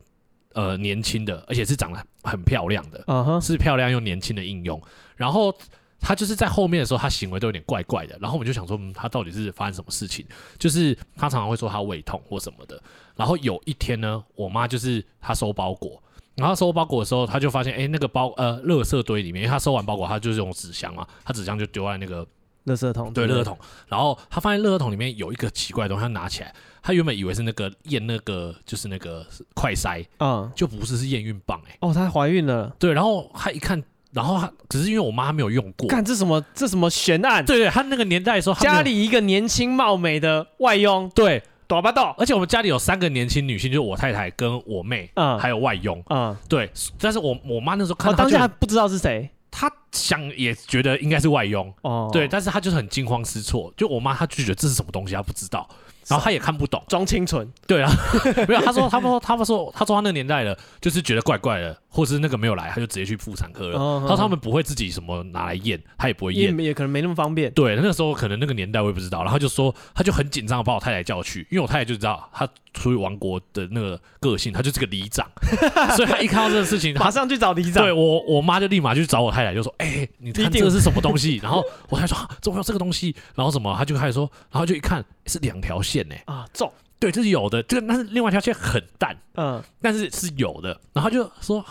[0.59, 3.39] 呃，年轻的，而且是长得很漂亮的，uh huh.
[3.39, 4.81] 是漂亮又年轻的应用。
[5.15, 5.55] 然后
[6.01, 8.17] 他就是在后面的时候，他行为都有点怪怪的。
[8.19, 10.25] 然后我们就想说，嗯，他到底是发生什么事情？
[10.57, 12.81] 就是他常常会说他胃痛或什么的。
[13.15, 16.01] 然后有一天呢，我妈就是她收包裹，
[16.35, 22.25] 然后收包裹的时候，他就发现，哎，那个包呃，垃圾堆里面，因为他收完包裹，他就是用纸箱嘛，他纸箱就丢在那个
[22.65, 23.57] 垃圾桶，对，垃圾桶。
[23.87, 49.29] 然后他发现垃圾桶里面有一个奇怪的东西，他拿起来，他原本以为是那个验那个就是那个快筛，嗯，就不是，是验孕棒，哎，哦，她怀孕了，对，然后他一看，然后他只是因为我妈没有用过，看这什么这什么悬案，对对，他那个年代的时候，家里一个年轻貌美的外佣，对，躲不到，而且我们家里有三个年轻女性，就是我太太跟我妹，嗯，还有外佣，嗯，对，但是我我妈那时候看到，当时还不知道是谁。
[49.59, 53.73] 他想也觉得应该是外佣，哦，对，但是他就是很惊慌失措。
[53.75, 55.67] 就我妈，她拒绝这是什么东西，她不知道，
[56.07, 57.45] 然后她也看不懂，装清纯。
[57.67, 57.91] 对啊，
[58.47, 61.77] 没有，她说，他说，他们说，他说他那个年代的，就是觉得怪怪的。
[61.89, 63.99] 或是那个没有来，他就直接去妇产科了。
[64.01, 67.51] 然后他们不会自己什么拿来验，他也不会验，也可能没那么方便。
[67.53, 69.23] 对，那个时候可能那个年代我也不知道。
[69.23, 75.27] 然后就说，他就很紧张的把我太太叫去，因为我太太就知道他出于王国的那个个性，他就是个里长，
[75.97, 77.83] 所以他一看到这个事情，马上去找里长。
[77.83, 86.15] 对我，我妈就立马就去找我太太，就说：“哎，你看这个是什么东西？”然后我太太说：“怎么有这个东西？”然后什么，他就开始说，然后就一看是两条线呢。
[86.25, 87.63] 啊，重，对，这是有的。
[87.63, 90.79] 这个，但是另外一条线很淡，嗯，但是是有的。
[90.93, 91.63] 然后就说。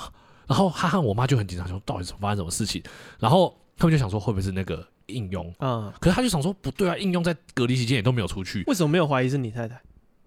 [0.48, 2.82] 然后哈哈我妈就很紧张，说到底是发生什么事情？
[3.18, 5.54] 然后他们就想说会不会是那个应用？
[5.58, 9.78] 嗯，可是他就想说不对啊，应用在隔离期间也都没有出去，为什么没有怀疑是你太太？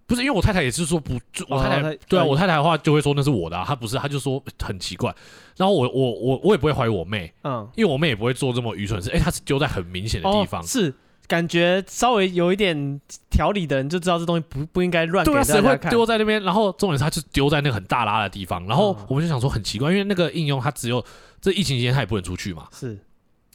[0.05, 5.11] 不是因为我太太也是说不，我太太、哦、对啊，我太太的话就会说那是我的、啊，她不是，她就说很奇怪。
[5.57, 9.09] 然后我我我我也不会怀疑我妹，嗯，因为我妹也不会做这么愚蠢的事。
[9.09, 10.93] 哎，她是丢在很明显的地方，哦、是。
[11.31, 15.23] 感觉稍微有一点条理的人就知道这东西不不应该乱。
[15.23, 16.43] 对啊，谁会丢在那边？
[16.43, 18.67] 然后重点是他就丢在那个很大拉的地方。
[18.67, 21.01] 然后我们就想说很奇怪，因为那个应用它只有
[21.39, 22.87] 这疫情期间他也不能出去嘛，是，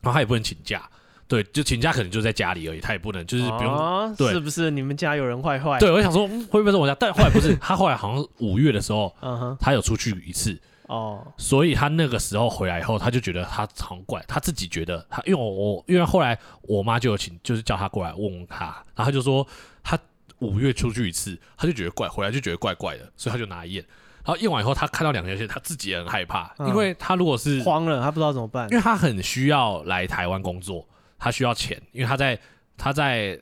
[0.01, 0.89] 然后他也不能请假，
[1.29, 3.67] 对，就请假可能就在家里而已，他也不能就是不用。
[3.67, 5.79] 哦、对，是不是你们家有人坏坏？
[5.79, 6.97] 对，我想说会不会是我家？
[6.99, 10.59] 但后来不是，他后来好像五月的时候，嗯哼，他有出去一次。
[10.87, 11.35] 哦，oh.
[11.37, 19.46] 所以他那个时候回来以后，他就觉得他好怪，他自己觉得他，因为我我因为后来我妈就有请，就是叫他过来问问他，然后他就说
[19.83, 19.99] 他
[20.38, 23.85] 五月出去一次，他就觉得怪，回来就觉得怪怪的，所以他就拿来验，
[24.25, 30.87] 然后验完以后，他看到两条线，他自己也很害怕，嗯、因为他如果是慌了，他不知道怎么办，因为他很需要来台湾工作，
[31.18, 32.38] 他需要钱，因为他在
[32.77, 33.40] 他在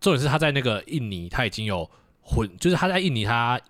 [0.00, 1.90] 重点是他在那个印尼，他已经有
[2.22, 3.60] 混，就是他在印尼他。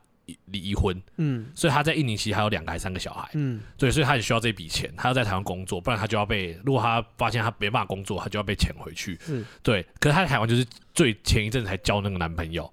[0.46, 9.44] 离婚，嗯，所以他在印尼其实还有两个还三个小孩，嗯，对，所以他很需要这笔钱，他要在台湾工作，不然他就要被，如果他发现他没办法工作，他就要被遣回去，是。
[9.62, 9.86] 对。
[10.00, 12.72] 可是他在台湾就是最前一阵子才交那个男朋友，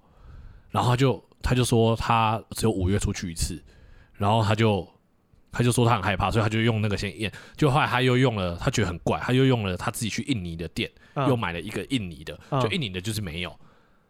[0.70, 3.62] 然后他就他就说他只有五月出去一次，
[4.14, 4.86] 然后他就
[5.52, 13.56] 他就说他很害怕，所以他就用那个先验，就后来他又用了，他觉得很怪，他又用了他自己去印尼的店，嗯、又买了一个印尼的，就印尼的就是没有。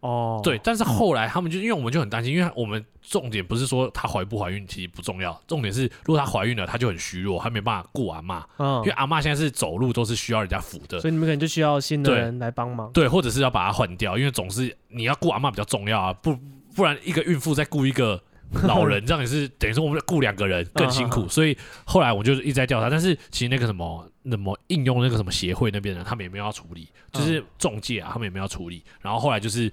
[0.05, 16.39] 哦，对，但是后来他们就因为我们就很担心，因为我们重点不是说她怀不怀孕其实不重要，重点是如果她怀孕了，她就很虚弱，她没办法顾阿妈，嗯，因为阿妈现在是走路都是需要人家扶的，所以你们可能就需要新的人来帮忙，对，或者是要把她换掉，因为总是你要顾阿妈比较重要啊，不
[16.77, 18.23] 不然一个孕妇再顾一个
[18.65, 29.71] 老人， 这样也是等于说我们顾两个人更辛苦，所以后来我就一直在调查，但是其实那个什么那么应用那个什么协会那边的他们也没有要处理，就是中介啊，他们也没有要处理，然后后来就是。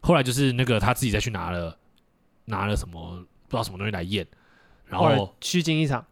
[0.00, 1.76] 后来就是那个他自己再去拿了，
[2.46, 3.16] 拿了什么
[3.48, 4.26] 不知道什么东西来验，
[4.86, 6.04] 然后虚惊一场。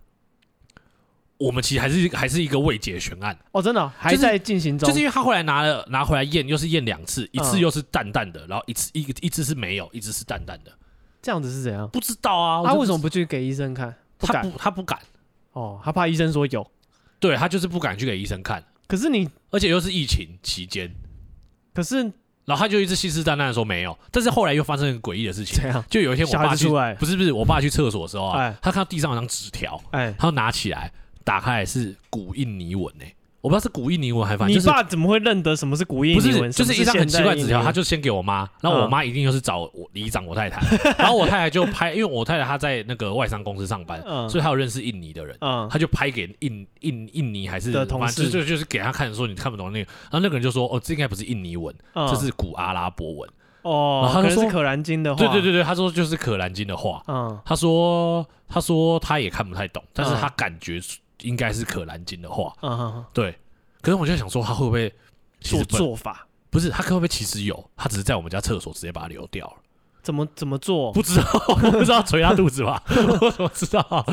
[1.39, 4.93] 我们其实还是还是一个未解悬案哦，真的、哦、还在进行中、就是。
[4.93, 10.73] 就是因为他后来拿了拿回来验，又是验两次，一次又是淡淡的，嗯、然后一次一个一次是没有，一次是淡淡的。
[11.23, 11.89] 这样子是怎样？
[11.91, 12.65] 不知道啊。
[12.65, 13.95] 他为什么不去给医生看？
[14.17, 14.99] 不他不他不敢。
[15.53, 16.69] 哦，他怕医生说有。
[17.21, 18.65] 对他就是不敢去给医生看。
[18.89, 20.93] 可是你，而且又是疫情期间。
[21.73, 22.13] 可是。
[22.49, 25.59] 然后他就一直信誓旦旦的说没有，但是后来又发生很诡异的事情。
[25.61, 26.65] 这样，就有一天我爸去，
[26.99, 30.91] 不是不是，我爸去厕所的时候啊，他看到地上有张纸条，哎，他拿起来
[31.25, 33.15] 打开来是古印尼文诶。
[33.41, 36.51] 我不知道是古印尼文还是，你爸怎么会认得什么是古印尼文？
[36.51, 40.61] 不是，就是一张很奇怪纸条，他就先给我妈，然后我妈一定又是找我里长我太太，
[40.99, 45.37] 然后我太太就拍，因为我太太她在那个外商公司上班，所以她有认识印尼的人，
[45.71, 53.31] 她就拍给印印印尼还是的同事，就就是给他看说你看不懂那个，然后那个人就说哦，这应该不是印尼文，这是古阿拉伯文。
[53.63, 60.81] 哦，然后他说是可兰经的话，对对对对，他说就是可兰经的话，嗯，他说他说他也看不太懂，但是他感觉
[61.23, 63.35] 应该是可兰经的话，嗯，对。
[63.81, 64.93] 可是我就想说，他会不会
[65.41, 66.27] 做做法？
[66.51, 67.71] 不是，他会不会其实有？
[67.77, 69.55] 他只是在我们家厕所直接把它流掉了。
[70.03, 70.93] 怎么怎么做？
[70.93, 71.25] 不知道，
[71.71, 72.83] 不知道捶他肚子吧？
[73.21, 74.07] 我怎么知道？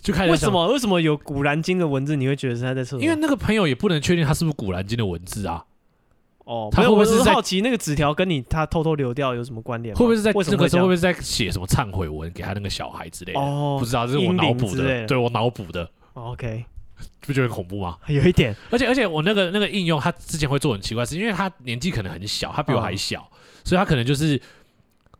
[0.00, 2.16] 就开始为什么为什么有古兰经的文字？
[2.16, 3.00] 你会觉得是他在厕所？
[3.00, 5.64] 因为那个朋友也不能确定他是不是古兰经的文字啊。
[6.44, 9.94] 哦，他会不会是好奇那个纸条跟你他偷偷流掉有什么关联？
[9.94, 13.40] 会不会是在那个时候会不会是在写什么忏悔文给他那个小孩之类的？
[13.40, 15.88] 哦，不知道，这是我脑补的，对我脑补的。
[16.24, 16.64] OK。
[17.20, 17.96] 不觉得很恐怖吗？
[18.08, 23.28] 有一点，而且而且我那个那个应用，他之前会做很奇怪的事，因为他年纪可能很小，他比我还小，哦、
[23.64, 24.38] 所以他可能就是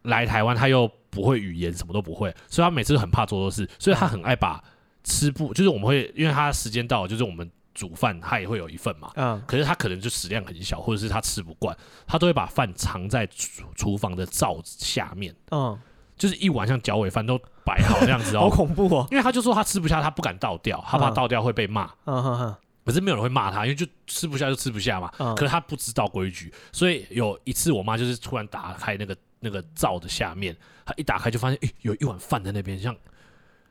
[0.02, 4.62] 来台湾，他又不会语言，什么都不会，所以他每次都很怕做错事，所以他很爱把
[5.04, 11.74] 吃不，就是我们会，因为他时间到了，就是我们煮饭，他也会有一份嘛，嗯，可是他可能就食量很小，或者是他吃不惯，
[12.06, 15.78] 他都会把饭藏在厨厨房的灶下面，嗯。
[16.20, 19.08] 就是一碗像脚尾饭都摆好这样子哦， 好恐怖哦！
[19.10, 21.90] 因为他就说他吃不下，他不敢倒掉，他怕倒掉会被骂。
[22.04, 22.56] 嗯哼哼。
[22.84, 25.08] 可是没有人会骂他，因为就吃不下就吃不下嘛。
[25.34, 30.54] 可是他不知道规矩，所以有一次我妈就是突然打开那个那个灶的下面，
[30.84, 32.94] 她一打开就发现，诶，有一碗饭在那边，像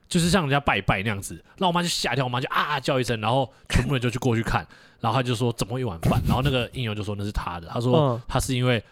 [0.08, 1.44] 就是像人家拜拜那样子。
[1.58, 4.66] 那我妈就吓一跳，我妈就啊叫一声，然后全部人就去过去看，
[5.00, 6.20] 然后他就说怎么会一碗饭？
[6.26, 8.82] 然后那个应用就说那是他的，他说他是因为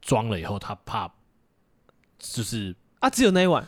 [0.00, 1.10] 装了以后他怕
[2.18, 2.74] 就是。
[3.02, 3.66] 啊，只有那一碗，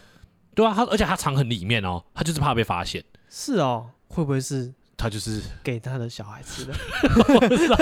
[0.54, 3.04] 对啊，他而且他藏很里面哦，他就是怕被发现。
[3.28, 6.72] 是哦，会不会是他就是给他的小孩吃的？
[7.34, 7.76] 我不知道，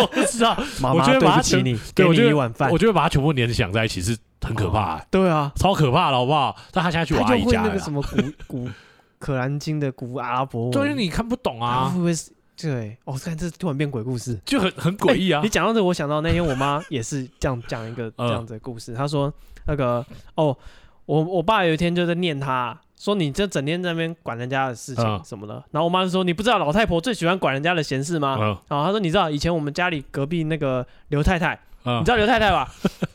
[0.00, 0.56] 我不知道。
[0.80, 2.70] 妈妈对不起你，给你一碗饭。
[2.70, 5.00] 我觉得把它全部联想在一起是很可怕。
[5.10, 6.56] 对啊，超可怕的，好不好？
[6.70, 8.70] 但他现在去我阿姨家那个什么古古
[9.18, 11.88] 可兰经的古阿拉伯，对，你看不懂啊？
[11.88, 12.30] 会不会是？
[12.56, 15.40] 对，我看这突然变鬼故事，就很很诡异啊！
[15.42, 18.94] 你讲到这，我想到那天我妈也是这样讲一个 这样子的故事。
[18.94, 19.34] 她说
[19.66, 20.56] 那个哦。
[21.06, 28.38] 我我爸有一天就在念他，说你这整天在那边管人家的事情什么的，然后我妈就说，你不知道老太婆最喜欢管人家的闲事吗？
[28.68, 32.72] 然后他说，你知道以前我们家里隔壁那个刘太太，你知道刘太太吧？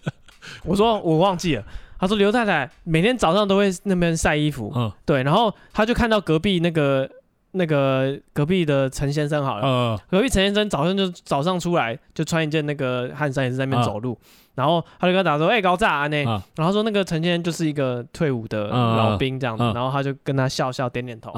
[0.64, 1.64] 我说我忘记了。
[2.00, 4.74] 他说刘太太每天早上都会那边晒衣服，
[5.06, 7.10] 对，然后他就看到隔壁那个
[7.52, 14.18] 那个隔壁的陈先生好了，隔壁陈先生早上就早上出来就穿一件那个汗衫，也是在那边走路。
[14.60, 21.32] 然后他就跟他打说：“哎、欸，高炸啊呢？”然后他说：“那个陈先生就是一个退伍的老兵这样子。”然后他就跟他笑笑点点头。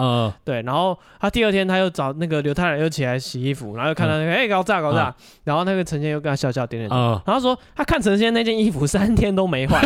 [0.43, 0.63] 对。
[0.63, 5.13] 然后他第二天他又找那个刘太太又起来洗衣服，然后又看到那个：“哎，高炸高炸。”
[5.45, 6.95] 然后那个陈先生又跟他笑笑点点头。
[6.95, 9.79] 然后他说：“他看陈先生那件衣服三天都没换。”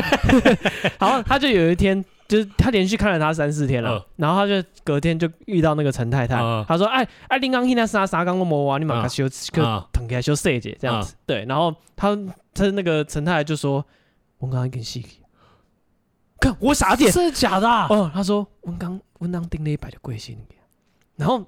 [0.97, 2.03] 然后他就有一天。
[2.27, 11.13] 就是他连续看了他三四天了，呃、然后他就隔天就遇到那个陈太太，呃、他说：“哎哎，林刚现在啥啥刚都没完，你马上修个腾开修细节这样子。
[11.13, 12.17] 呃”对，然后他
[12.51, 13.85] 他那个陈太太就说
[14.39, 15.05] ：“我刚刚跟细
[16.39, 20.35] 看我傻点，真的假的、啊？”哦，他说：“我刚我刚订了一百的贵姓
[21.17, 21.45] 然后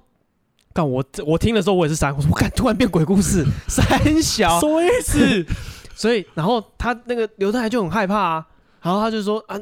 [0.72, 5.44] 看我我听的时候我也是傻，我说我看突然变鬼故事， 三小什么意思？
[5.96, 8.46] 所以然后他那个刘太太就很害怕啊，
[8.80, 9.58] 然后他就说啊。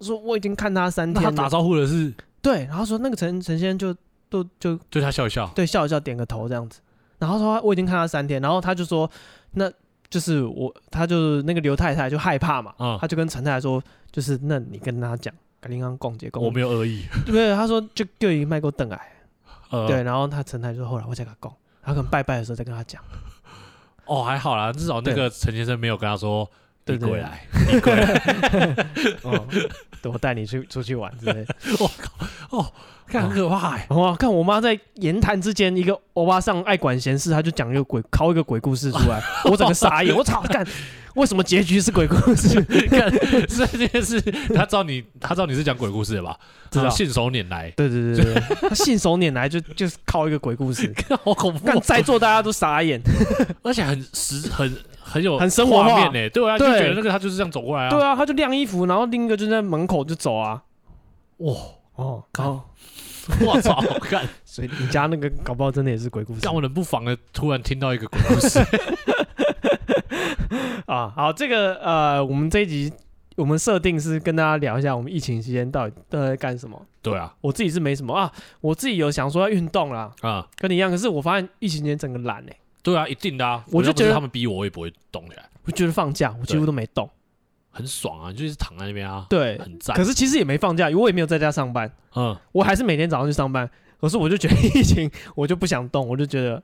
[0.00, 2.12] 说我已经看他三天了，他打招呼的是？
[2.40, 3.94] 对，然后说那个陈陈先生就
[4.28, 6.80] 都就对他笑一笑，对笑一笑，点个头这样子，
[7.18, 9.10] 然后说我已经看他三天，然后他就说
[9.52, 9.70] 那
[10.08, 13.82] 就是我，他就是那个刘太太就害怕嘛，嗯、他就跟陈太太说，
[14.12, 17.52] 就是那你跟他讲，赶紧刚讲结果，我没有恶意，对不对？
[17.54, 19.00] 他说就就已经卖过邓来，
[19.70, 23.02] 呃、对，然后他陈太太说后来我再跟他讲，他可能拜拜的时候再跟他讲，
[24.06, 26.48] 哦还好啦，至少那个陈先生没有跟他说。
[26.90, 28.02] 你过来，你过来，
[29.22, 29.46] 哦，
[30.12, 31.46] 我带你去出去玩之类。
[31.78, 32.72] 我靠，哦，
[33.06, 33.86] 看很可怕哎！
[33.90, 40.14] 哇，看我妈在言谈之间，一个欧巴上爱管闲事，他就讲一个鬼，靠一个鬼故事出来， 我整个傻眼。
[40.14, 40.66] 我操，干，
[41.14, 42.60] 为什么结局是鬼故事？
[42.88, 43.10] 看
[43.48, 44.20] 这件事，
[44.54, 46.38] 他知道你，他知道你是讲鬼故事的吧？
[46.70, 47.70] 知道，信手拈来。
[47.76, 50.92] 对对对对，他信手拈来就就是靠一个鬼故事，
[51.24, 51.66] 好恐怖！
[51.66, 53.00] 看在座大家都傻眼，
[53.62, 54.76] 而且很实很。
[55.18, 56.68] 很有很生活化呢、欸，对啊，对。
[56.70, 60.62] 就觉得那个他就是这样走过来啊，对啊，他就晾衣服，然后另一个就在门口就走啊，
[61.38, 61.54] 哇。
[61.96, 62.64] 哦，靠，
[63.44, 68.60] 我操，看， 所以你家那个搞不好真的也是鬼故事，让我冷不防的突然听到一个鬼故事。
[70.86, 72.92] 啊，好，这个呃，我们这一集
[73.34, 82.58] 我们设定是跟大家聊一下我们疫情期间到底都在干什么，对啊，我自己是没什么啊，我自己有想说要运动啦，啊，跟你一样，可是我发现疫情期间整个懒哎、欸。
[82.88, 83.64] 对啊，一定的啊！
[83.70, 85.48] 我就觉得他们逼我，我也不会动起来。
[85.64, 87.08] 我觉得放假，我几乎都没动，
[87.70, 88.32] 很爽啊！
[88.32, 89.94] 就是躺在那边啊，对，很赞。
[89.96, 91.90] 可是其实也没放假，因为我也没有在家上班。
[92.14, 93.68] 嗯，我还是每天早上去上班。
[94.00, 96.62] 可是我就觉得疫情，我就不想动，我就觉得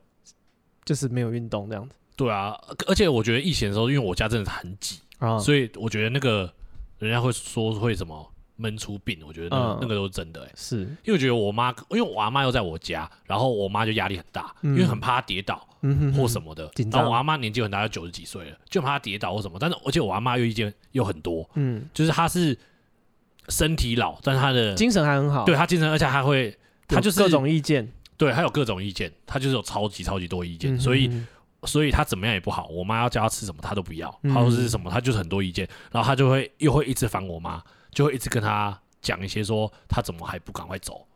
[0.84, 1.94] 就是没有运动这样子。
[2.16, 6.52] 对啊，而且我觉得疫情的时候，因为我家真的很挤啊，所以我觉得那个
[6.98, 8.30] 人家会说会什么。
[8.56, 10.80] 闷出病，我觉得那个、嗯、那个都是真的哎、欸，是。
[10.80, 15.66] 因为我觉得我妈，因为我阿妈又在我家，然后我妈就压力很大，嗯、因为很怕她跌倒
[16.16, 16.70] 或什么的。
[16.90, 19.58] 然后我阿妈年纪很大，要九十几岁了，就怕她跌倒或什么。
[19.58, 22.56] 但是而且我阿妈又意见又很多，嗯，就是她是
[23.48, 31.10] 身体老，但是她的精神还很好，对她精神，而且还会，她就是各种意见，对，她有各种意见，她就是有超级超级多意见，所以
[31.64, 32.68] 所以她怎么样也不好。
[32.68, 37.62] 我妈要叫她吃什么，她都不要，她说是什么，她就是很多意见，然后她就会又会一直烦我妈，
[37.94, 38.78] 就会一直跟他。
[39.04, 41.06] 讲一些说他怎么还不赶快走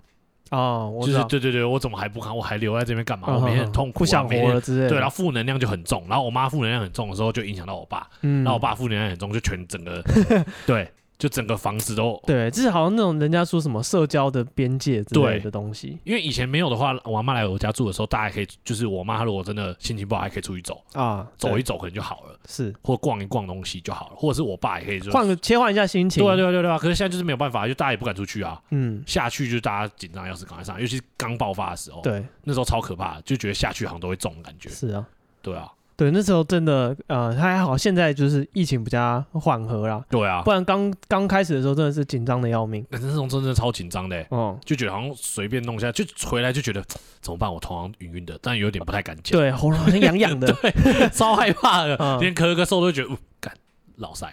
[0.51, 2.37] 哦，就是对对对，我怎么还不看？
[2.37, 3.35] 我还留在这边干嘛？
[3.35, 4.89] 我每天很痛苦，不想活了之类的。
[4.91, 10.05] 对，然后负能量就很重，然后我妈负能量很重的时候，就影响到我爸，然后我爸负能量很重，就全整个
[10.67, 10.87] 对。
[11.19, 15.99] 就整个房子都对，就是好像那种人家说什么社交的边界之类的东西。
[16.05, 26.23] 因为以前没有的话，我妈来我家住的时候，大家可以就是我妈如果真的心情不好，还可以出去走啊，走一走可能就好了，是或逛一逛东西就好了，或者是我爸也可以换个切换一下心情。
[26.23, 28.61] 对啊对啊对啊，可是现在就是没有办法，就大家也不敢出去啊。
[28.71, 34.69] 嗯，下去就大家紧张，要是赶快上，尤其是刚爆发的时候，对，那时候超可怕，就觉得下去好像都会中的感觉。
[34.69, 35.05] 是啊，
[35.43, 35.69] 对啊。
[35.99, 40.01] 对，那时候真的，呃，还好，现在就是疫情比较缓和啦。
[40.09, 42.87] 对啊，不然刚刚开始的时候真的是紧张的要命。
[42.91, 46.81] 那种真的超紧张的，嗯，就觉得好像随便弄一下，就回来就觉得
[47.21, 47.53] 怎么办？
[47.53, 49.37] 我头好像晕晕的，但有点不太敢讲。
[49.37, 53.53] 对，喉咙好像痒痒的， 对，超害怕的，连咳咳嗽都觉得，哦，干，
[53.97, 54.33] 老塞，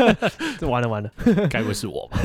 [0.68, 1.10] 完了完了，
[1.48, 2.18] 该不会是我吧？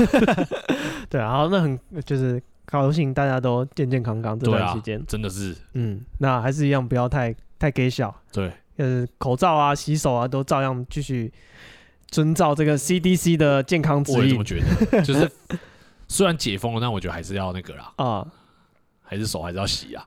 [1.08, 8.52] 对啊，好，那很就是高兴大家都健健康康这段期间，真的是，嗯，那还是一样，不要太太给小，对。
[8.76, 11.32] 呃，口罩啊、洗手啊，都照样继续
[12.08, 14.18] 遵照这个 CDC 的健康指引。
[14.18, 14.60] 我也这么觉
[14.90, 15.30] 得， 就是
[16.08, 18.26] 虽然解封了，但我觉得还是要那个啦啊，
[19.02, 20.04] 还是手还是要洗啊。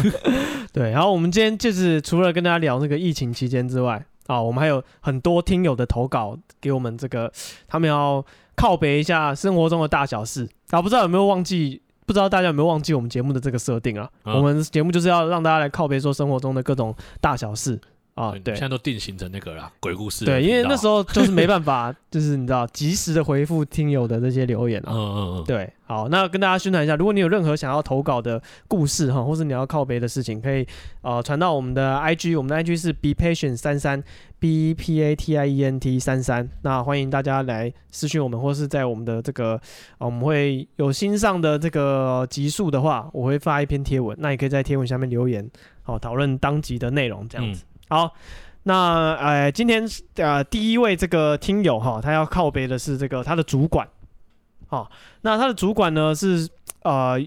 [0.72, 7.32] 对，然后我们今天就是除了跟大家聊那个疫情期间之外啊，我们还有很多听友的投稿给我们，这个
[7.66, 8.24] 他们要
[8.54, 11.82] 靠北一下生活中的大小事啊，不知道有没有忘记？
[12.06, 14.08] 不知道大家有没有忘记我们节目的这个设定啊？
[14.24, 17.78] 嗯、我们节目就是要让大家来靠背说生活中的各种大小事
[18.16, 18.34] 啊。
[18.42, 20.24] 对，现在都定型成那个啦，鬼故事。
[20.24, 24.90] 对，因为那时候就是没办法， 就是你知道，及时的回复听友的这些留言啊。
[24.92, 25.44] 嗯嗯嗯。
[25.44, 30.66] 对，好，那跟大家宣传一下，如果你有任何想要投稿的故事哈，或是你要靠别的事情，可以
[31.02, 34.02] 呃传到我们的 IG，我们的 IG 是 be patient 三三。
[34.38, 39.54] B P A T I E N T 三三，那欢迎大家来私讯我们，或是在我们的这个，
[39.96, 45.50] 啊、我们会有新上的这个集数的话，我会发一篇贴文，那也可以在贴文下面留言，
[45.82, 47.64] 好讨论当集的内容这样子。
[47.64, 48.14] 嗯、好，
[48.64, 49.84] 那呃，今天
[50.16, 53.88] 呃第一位这个听友哈，他要靠背的是这个他的主管，
[54.68, 54.90] 好，
[55.22, 56.48] 那他的主管呢是
[56.82, 57.18] 呃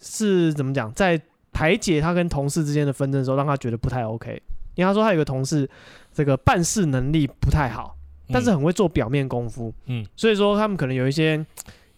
[0.00, 1.20] 是怎么讲，在
[1.52, 4.42] 排解他跟同事之间的纷争的时候，让他觉得不太 OK，
[4.74, 5.68] 因为他说他有个同事。
[6.10, 7.94] 这个办事能力不太好，
[8.32, 9.72] 但是很会做表面功夫。
[9.86, 11.46] 嗯，所以说他们可能有一些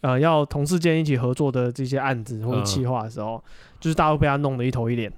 [0.02, 3.42] 呃要同事间一起合作的这些案子或者企划的时候，嗯、
[3.80, 5.10] 就是大家会被他弄得一头一脸，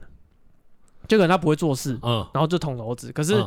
[1.12, 3.12] 就可能他不会做事，嗯，然后就捅娄子。
[3.12, 3.44] 可是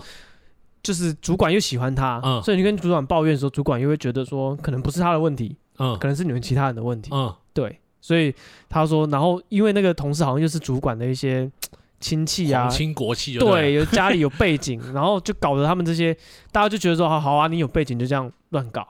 [0.84, 8.34] 就是主管又喜欢他，嗯，所以你跟主管抱怨的时候，主管又会觉得说可能不是他的问题，嗯，可能是你们其他人的问题，嗯，对，所以
[8.70, 11.52] 他说，然后因为那个同事好像就是主管的一些。
[11.98, 16.14] 亲戚啊，亲国戚对，有家里有背景， 然后就搞得他们这些，
[16.52, 18.86] 大家就觉得说，好好啊，你有背景就这样乱搞，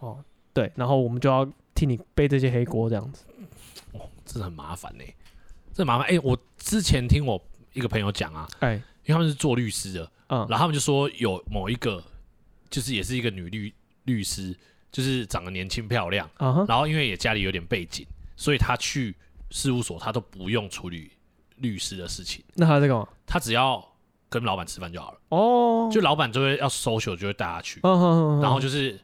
[0.00, 0.18] 哦，
[0.52, 3.24] 对，然后我们就要替你背这些黑锅这样子，
[3.92, 5.04] 哦，真的很麻烦呢，
[5.74, 6.06] 这很麻烦。
[6.08, 7.40] 哎、欸，我之前听我
[7.76, 8.74] 一个朋友讲啊，哎，
[9.04, 12.02] 因为他们是做律师的，嗯，然后他们就说有某一个，
[12.68, 13.72] 就是也是一个女律
[14.04, 14.56] 律师，
[14.90, 18.04] 就是长得年轻漂亮，嗯、然后因为也家里有点背景，
[18.36, 19.14] 所以他去
[19.50, 21.12] 事务所他都不用处理。
[21.58, 23.08] 律师的事情，那他在干嘛？
[23.24, 23.82] 他只要
[24.28, 25.18] 跟老板吃饭就好了。
[25.30, 29.00] 哦，就老板就会要 social，就会带他去，然后就是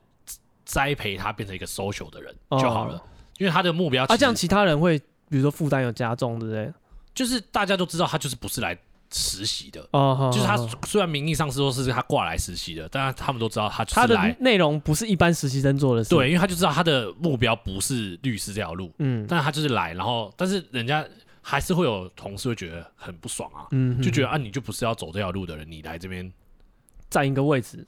[0.66, 3.02] 栽培他变成一个 social 的人就好了。
[3.38, 4.98] 因为他的目标，啊，这样其他人会，
[5.30, 6.70] 比如说负担有加重，对不对？
[7.14, 8.76] 就是大家都知道他就是不是来
[9.12, 9.86] 实习的。
[9.92, 10.56] 哦，就是他
[10.86, 16.10] 虽然名义上是说是他挂来实习的，但是他们都知道他他的内容不是一般实习生做的事。
[16.10, 18.92] 对，因为他就知道他的目标不是律师这条路。
[18.98, 21.04] 嗯，但是他就是来，然后但是人家。
[21.44, 26.32] 还是会有同事会觉得很不爽啊，嗯、就觉得啊，你就不是要走这条路的人，你来这边
[27.10, 27.84] 占一个位置，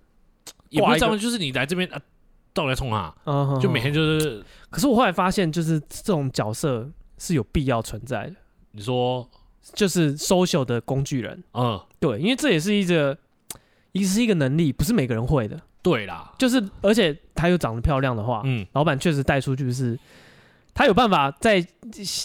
[0.70, 2.00] 也不是占，就是你来这边啊，
[2.52, 4.44] 到底来冲啊，嗯、就每天就是。
[4.70, 8.34] 可是我后来发现，就是这种角色是有必要存在的。
[8.74, 9.26] 你说，
[9.72, 13.16] 就是 social 的工具人，嗯，对，因为这也是一个，
[13.92, 15.58] 也是一个能力，不是每个人会的。
[15.80, 19.98] 对啦，就是而且他又长得漂亮的话，嗯，老板确实带出去是。
[20.76, 21.64] 他有办法在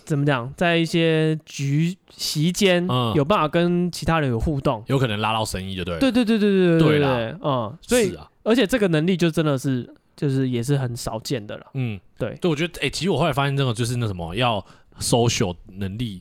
[0.06, 6.00] 怎么讲，在一些局席间，嗯、有办法跟其他人有互动，有可能拉到生意，就对。
[6.00, 11.68] 对对对对对对对啦嗯，所以，啊、而且这个能力就真的是，就是也是很少见的了。
[11.76, 12.36] 嗯，对。
[12.42, 14.66] 对，我觉得，哎、欸，其实我后来发现，这个就是那什么，要
[15.00, 16.20] social 能力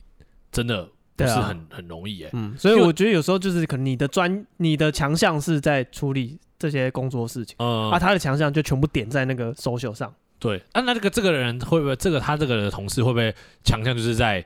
[0.51, 2.29] 真的不是很、啊、很容易，哎。
[2.33, 10.13] 嗯，所以我觉得有时候就是可能你的专，你的强项是在处理这些工作事情，嗯，啊，他的强项就全部点在那个 social 上。
[10.39, 13.33] 对，啊，那这个这个人会不会这个他这个的同事会不会
[13.63, 14.45] 强项就是在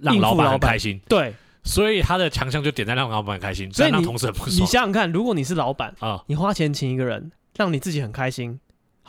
[0.00, 1.00] 让老板很开心？
[1.08, 1.32] 对，
[1.62, 4.50] 所以他的强项就点在让老板很开心，所以让同事很不爽。
[4.50, 8.58] 你想想看，如果你是老板啊，你花钱请一个人让你自己很开心，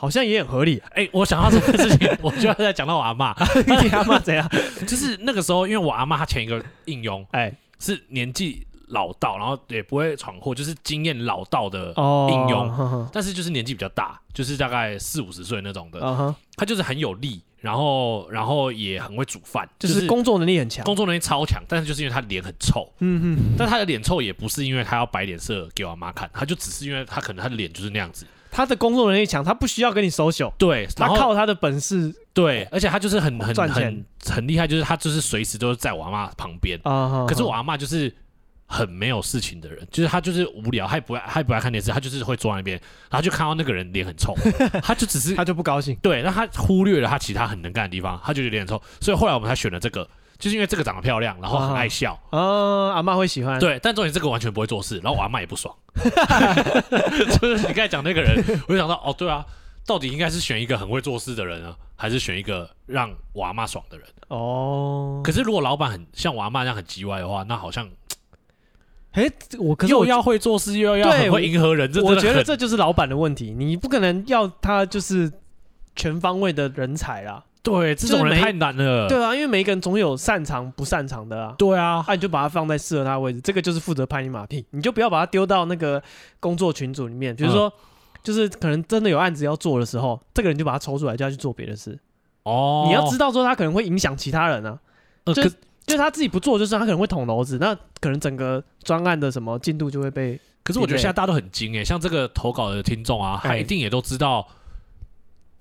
[0.00, 0.82] 好像也很合理。
[0.96, 3.34] 哎，我想到这个事情， 我就要再讲到我阿嬷。
[3.68, 4.48] 你阿嬷怎样？
[4.86, 11.92] 就是那个时候，因为我阿妈她前一个应用，哎，是年纪老道，然后也不会闯祸，就是经验老道的
[12.30, 16.34] 应佣，但是就是年纪比较大，就是大概四五十岁那种的。
[16.56, 17.42] 她就是很有力。
[17.60, 21.62] 然后，然后也很会煮饭，就是工作能力很强，工作能力超强。
[21.68, 23.54] 但是就是因为她脸很臭，嗯哼。
[23.58, 28.26] 但她的脸臭也不是因为她要摆脸色给我阿妈看，她就只是因为她可能她的脸就是那样子。
[28.50, 37.24] 他的工作能力强，他不需要跟你 social，对，他靠他的本事，对，而且他就是很很很很厉害，就是他就是随时都是在我阿妈旁边啊。
[37.28, 38.14] 可是我阿妈就是。
[38.72, 42.80] 很没有事情的人，就是他就是无聊，他也不爱，他也不爱看电视，他就是会坐在那边，
[43.10, 44.32] 然后就看到那个人脸很臭，
[44.80, 50.08] 他就只是 他就不高兴，对，那他忽略了他其他很能干的地方，他就觉得脸很臭，所以后来我们才选了这个，
[50.40, 55.72] 就是因为这个长得漂亮，然后很爱笑，哦，阿妈会喜欢，对，但重点这个完全不会做事，然后我阿妈也不爽，
[57.40, 59.44] 就是你刚才讲那个人，我就想到，哦，对啊，
[59.86, 64.06] 到底应该是选一个很会做事的人呢，还是选一个让我阿妈爽的人？
[64.28, 67.88] 哦，可是如果老板很像我阿妈这样很叽歪的话，那好像。
[69.12, 69.28] 哎，
[69.58, 73.52] 我可是又要会做事，又要很会迎合人，这我觉得这就是老板的问题。
[73.52, 75.32] 你不可能要他就是
[75.96, 77.42] 全方位的人才啦。
[77.62, 79.06] 对，这种人太难了。
[79.08, 81.54] 对啊，因为每一个人总有擅长不擅长的啊。
[81.58, 84.64] 对啊，那你就把它放在适合他的位置，这个就是负责拍你马屁。
[84.70, 86.02] 你就不要把它丢到那个
[86.40, 87.72] 工作群组里面，比如说，
[88.22, 91.98] 就是可能真的有案子要做的时候，这个人就把他抽出来，叫他去做别的事。
[92.44, 94.78] 哦，你要知道说他可能会影响其他人啊。
[95.26, 100.40] 就就是他自己不做，就是他可能会捅娄子，那可能整个专案的什么进度就会被。
[100.62, 104.46] 可是我觉得现在大家都很精诶，像这个投稿的听众啊，他一定也都知道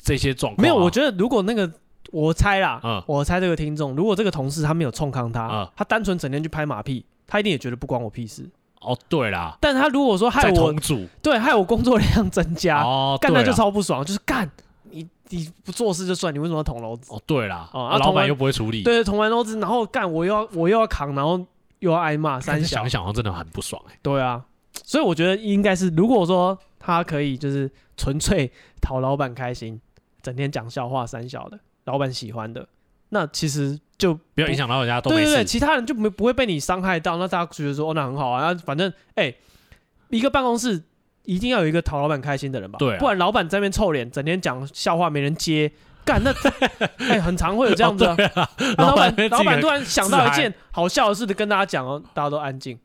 [0.01, 0.61] 这些状况、啊。
[0.61, 1.71] 没有，我觉得如果那个
[2.11, 8.49] 我猜啦，嗯，我猜这个听众，如果这个同事他没有冲康他，嗯，他单纯整天去拍马屁，他一定也觉得不关我屁事。
[8.81, 10.73] 哦，对啦，但他如果说害我，
[11.21, 14.49] 对，害我工作量增加，哦，干那就超不爽，就是干。
[14.91, 17.13] 你你不做事就算，你为什么要捅娄子？
[17.13, 21.39] 哦，对啦，哦，啊，老板又不会处理，对，捅完娄子，然后干，我又要我又要扛，然后
[21.77, 23.95] 又要挨骂，三小，想想好像真的很不爽哎。
[24.01, 24.43] 对啊，
[24.83, 28.51] 所以我觉得应该是，如果说他可以就是纯粹
[28.81, 29.79] 讨老板开心，
[30.23, 31.59] 整天讲笑话，三小的，
[31.89, 32.67] 老板喜欢的，
[33.09, 39.37] 那其实就不，不要影响到人家都没事，对对对，其他人就没不会被你伤害到，那大家觉得说哦，那很好啊，那反正哎、欸，
[40.09, 40.83] 一个办公室。
[41.25, 45.71] 一定要有一个讨老板开心的人吧，对、啊，不然老板在那边臭脸，整天讲笑话没人接，
[46.03, 46.31] 干那
[47.05, 48.49] 哎、欸，很常会有这样子、啊哦啊。
[48.79, 52.79] 老板老板突然想到一件好笑的事，跟大家讲哦，大家都安静。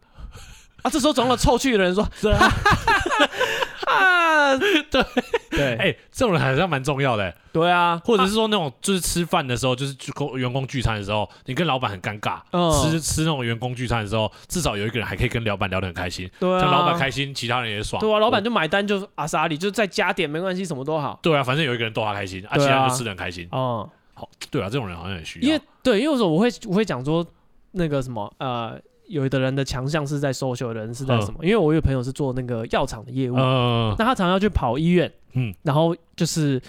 [0.83, 2.07] 啊，这时候总有臭去的人说。
[3.95, 4.57] 啊，
[4.91, 5.05] 对。
[5.51, 12.73] 对， 哎，这种人好像蛮重要的，对啊，或者是说那种就是吃饭的时候，就是工员工聚餐的时候，你跟老板很尴尬，嗯。
[12.73, 27.25] 吃吃那种员工聚餐的时候，至少有一个人还可以跟老板聊得很开心，对啊，像老板开心，其他人也爽，对啊，老板就买单就阿萨里，就再加点没关系，什么都好，对啊，反正有一个人逗他开心，啊，其他人就吃得很开心，哦，好，对啊，这种人好像很需要，因为对，因为说我会我会讲说
[27.71, 28.77] 那个什么呃。
[29.07, 31.39] 有的人的强项是在 social，有的人是在什么？
[31.43, 36.61] 因为我有朋友是做那个药厂的业务，那他常常要去跑医院，嗯，然后就是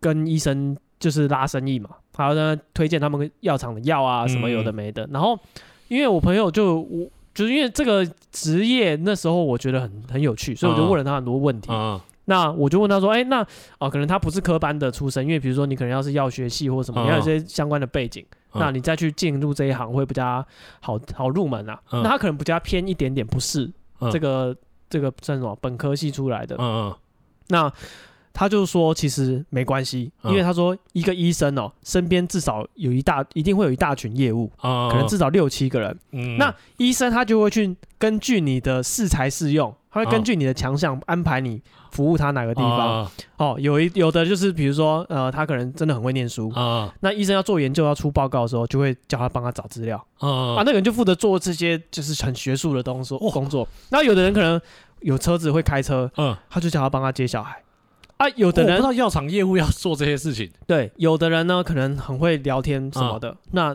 [0.00, 5.08] 跟医生就是拉生意嘛，还有呢推荐他们药厂的药啊什么有的没的。
[5.12, 5.38] 然后
[5.88, 11.70] 因为我朋友就我就是因为这个职业那时候我觉得很很有趣，所以我就问了他很多问题。
[12.26, 13.44] 那我就问他说：“哎，那
[13.78, 18.24] 哦，可能他不是科班的出身，因为比如说你可能要是药学系或什么，你要有些相关的背景。”
[18.58, 20.42] 那你再去进入这一行会比较
[20.80, 21.78] 好好入门啊。
[21.92, 23.70] 嗯、那他可能比较偏一点点，不是
[24.10, 24.56] 这个、嗯、
[24.88, 26.56] 这个算什么本科系出来的。
[26.58, 26.96] 嗯嗯。
[27.48, 27.70] 那
[28.32, 35.98] 他就说其实没关系，因为他说一个医生哦，身边至少有一大一定会有一大群业务，嗯、可能至少六七个人。
[36.12, 36.38] 嗯。
[36.38, 39.74] 那医生他就会去根据你的适才适用。
[39.90, 41.62] 他会根据你的强项安排你
[41.96, 42.78] 服务他哪个地方。
[42.78, 46.50] 哦，哦，有一有的就是比如说，呃，他可能真的很会念书。
[46.50, 46.92] 啊。
[47.00, 49.96] 那医生要做研究要出报告的时候，就会叫他帮他找资料。
[50.18, 50.56] 啊。
[50.58, 53.66] 那个人就负责做这些就是很学术的东西工作。
[53.88, 54.60] 那有的人可能
[55.00, 56.10] 有车子会开车。
[56.18, 56.36] 嗯。
[56.50, 57.62] 他就叫他帮他接小孩。
[58.18, 60.50] 啊，有的人不知道药厂业务要做这些事情。
[60.66, 63.34] 对，有的人呢可能很会聊天什么的。
[63.52, 63.74] 那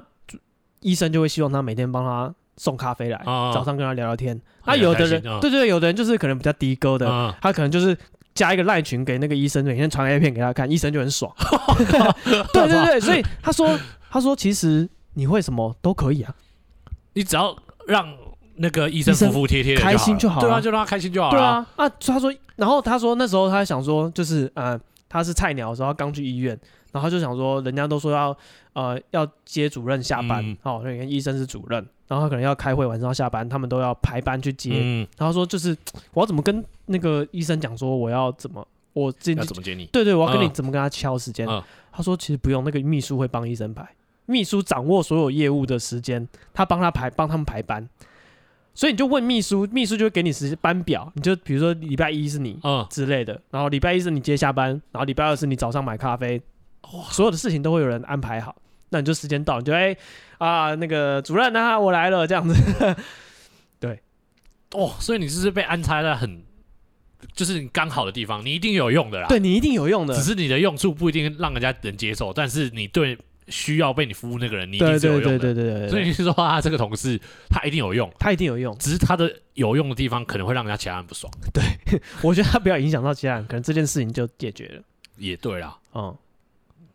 [0.81, 2.33] 医生就会希望他每天帮他。
[2.57, 4.39] 送咖啡来，早上跟他聊聊天。
[4.65, 7.97] 那有的人，对对，有的人就是可能比较低歌的，他可能就是
[8.35, 11.33] 加一个赖群给那个医生，每天传 A 片给他看，医生就很爽。
[12.53, 13.79] 对对对，所以他说，
[14.09, 16.33] 他说其实你会什么都可以啊，
[17.13, 17.55] 你只要
[17.87, 18.07] 让
[18.55, 21.33] 那个医生服服帖帖，开心就好，对啊，就让他开心就好了。
[21.33, 24.79] 对啊，啊，他说，然后他说那时候他想说，就是呃，
[25.09, 26.59] 他是菜鸟的时候，他刚去医院。
[26.93, 28.37] 然后他就想说，人家都说要
[28.73, 34.71] 呃要接主任下班，嗯、哦，那你看医生是主任，然后他可能要开会，晚上要下班，他们都要排班去接。
[34.81, 35.75] 嗯、然后说就是
[36.13, 39.85] 我要怎么跟那个医生讲说我要怎么我今天怎么接你？
[39.87, 41.47] 对对，我要跟你怎么跟他敲时间？
[41.91, 43.87] 他说其实不用，那个秘书会帮医生排，
[44.25, 47.87] 秘书掌握所有业务的时间，他帮他排，帮他们排班。
[48.73, 51.11] 所以你就问秘书，秘书就会给你时间班表。
[51.15, 56.41] 你就比如说礼拜一是你，嗯之类的，然后礼拜一是你接下班，然后礼拜二是你早上买咖啡，
[56.93, 58.55] 哇，所有的事情都会有人安排好。
[58.91, 59.97] 那你就时间到，你就哎、欸、
[60.37, 62.95] 啊那个主任啊，我来了这样子。
[63.81, 63.99] 对，
[64.73, 66.43] 哦，所以你是被安插在很
[67.33, 69.27] 就是你刚好的地方，你一定有用的啦。
[69.27, 73.17] 对，你一定有用的，只是你的用处不一定让人家能接受，但是你对。
[73.47, 75.39] 需要被你服务那个人，你一定是有用的。
[75.39, 77.19] 对对对对对，所以你是说他这个同事，
[77.49, 81.29] 他一定有用，他一定有用，只是他的有用的地方可能会让人家其他人不爽。
[81.51, 81.61] 对，
[82.23, 84.83] 我觉得他不要影响到其他人，可能这件事情就解决了。
[85.17, 86.15] 也对啦，嗯，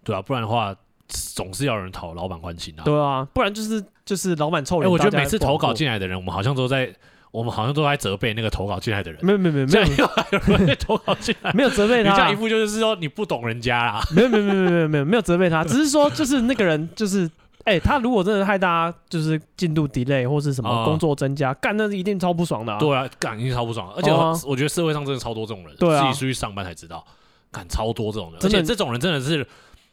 [0.03, 0.75] 对啊，不然的话
[1.09, 2.83] 总是要人讨老板欢心啊。
[2.85, 4.89] 对啊，不然就是就是老板臭人。
[4.89, 6.95] 哎，我觉得每次投稿进来的人，我们好像都在。
[7.33, 17.31] 我们好像都在责备那个投稿进来的人，没有没有没有没有，有人投稿进来，没有责备他，你这样一副就是说你不懂人家啦，没有没有没有没有没有没有没有责备他，只是说就是那个人就是，
[17.65, 24.11] 哎，他如果真的害大家就是进度 delay 或是什么工作增加，干那是一定超不爽的，对啊，干一定超不爽，而且
[24.49, 27.05] 我觉得社会上真的超多这种人，自己出去上班才知道，
[27.53, 29.47] 干超多这种人，而且这种人真的是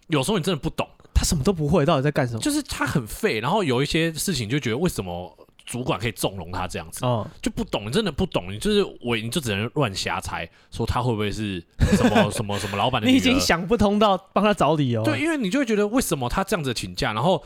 [0.08, 0.88] 有时候你真的不懂，
[1.24, 2.40] 他什么都不会，到底在干什么？
[2.42, 5.34] 就是他很废，然后有一些事情就觉得为什么。
[5.66, 13.08] 主管可以纵容他这样子，哦、就不懂，真的不懂，你就是我，你就只能乱瞎猜，说他会不会是什么 什么什么老板的？
[13.08, 15.02] 你已经想不通到帮他找理由。
[15.06, 17.42] 对，因为你就会觉得为什么他这样子请假，然后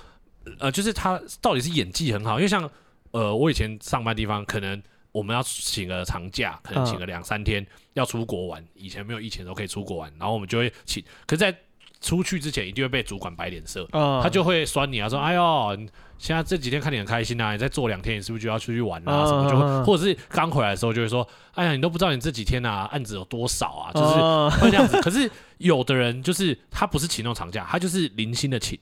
[0.58, 2.68] 呃，就是他到底是演技很好，因为像
[3.12, 7.64] 呃，我以前上班地方，可能我们要请个长假，可能请个两三天
[7.94, 11.56] 要出国玩，以前没有疫情都可以出国玩，然后我们就会请，可是在
[12.02, 15.78] 出去之前一定会被主管摆脸色，哦、他就会酸你啊，说哎呦。
[16.20, 19.24] 现在这几天看你很开心啊，你再做两天，你是不是就要出去玩啊？
[19.24, 21.22] 什么就会，或者是刚回来的时候就会说，
[21.54, 24.98] 哎呀，你都不知道你这几天啊案子有多少啊，就是会这样子。
[25.04, 25.30] 可是
[25.60, 28.80] 有的人就是他不是请那种长假，他就是零星的请，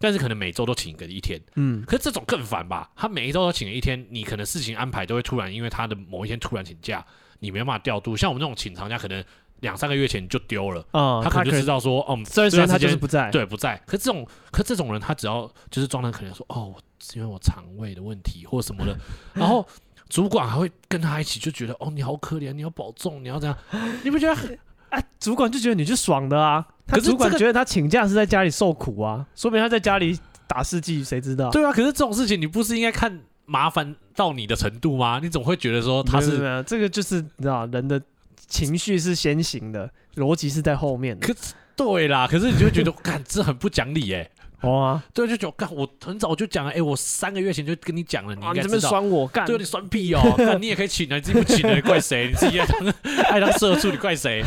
[0.00, 1.40] 但是可能每周都请个一天。
[1.54, 2.90] 嗯，可是这种更烦吧？
[2.96, 7.06] 他每一周都请一天，你可能事情安排都会突然，因为他的某一天突然请假，
[7.38, 8.16] 你没办法调度。
[8.16, 9.24] 像我们这种请长假，可能。
[9.64, 13.80] 两三个月前就丢了，嗯，他可能就知道说，嗯，虽然时间他就是不在，对，不在。
[13.86, 18.94] 可这种，可这种人，他只要就是装的，可能说，哦，是因为我肠胃的问题或什么的，
[19.32, 19.66] 然后
[20.10, 23.56] 主管还会跟他一起，就觉得，哦，你好可怜，你要保重，你要这样，
[24.04, 24.56] 你不觉得很？
[24.90, 31.50] 哎，主管就觉得你是爽的啊，可是主管觉得他请假是在家里受苦啊，说明他在家里打世纪，谁知道？
[31.50, 35.18] 对啊，可是这种事情你不是应该看麻烦到你的程度吗？
[35.20, 38.00] 你总会觉得说他是这个就是你知道人的。
[38.48, 41.26] 情绪是先行的，逻辑是在后面的。
[41.26, 41.34] 可
[41.76, 44.30] 对啦，可是你就会觉得， 干这很不讲理哎。
[44.60, 48.62] 哦啊，对，就觉得干我很早就讲了，哎，我三个月前就跟你讲了，你应该知道。
[48.62, 49.44] 你这边酸我干？
[49.44, 52.28] 对，你酸屁哦，干你也可以请啊，你自己不请了，你怪谁？
[52.28, 52.94] 你自己爱当
[53.28, 54.42] 爱当社畜，你怪谁？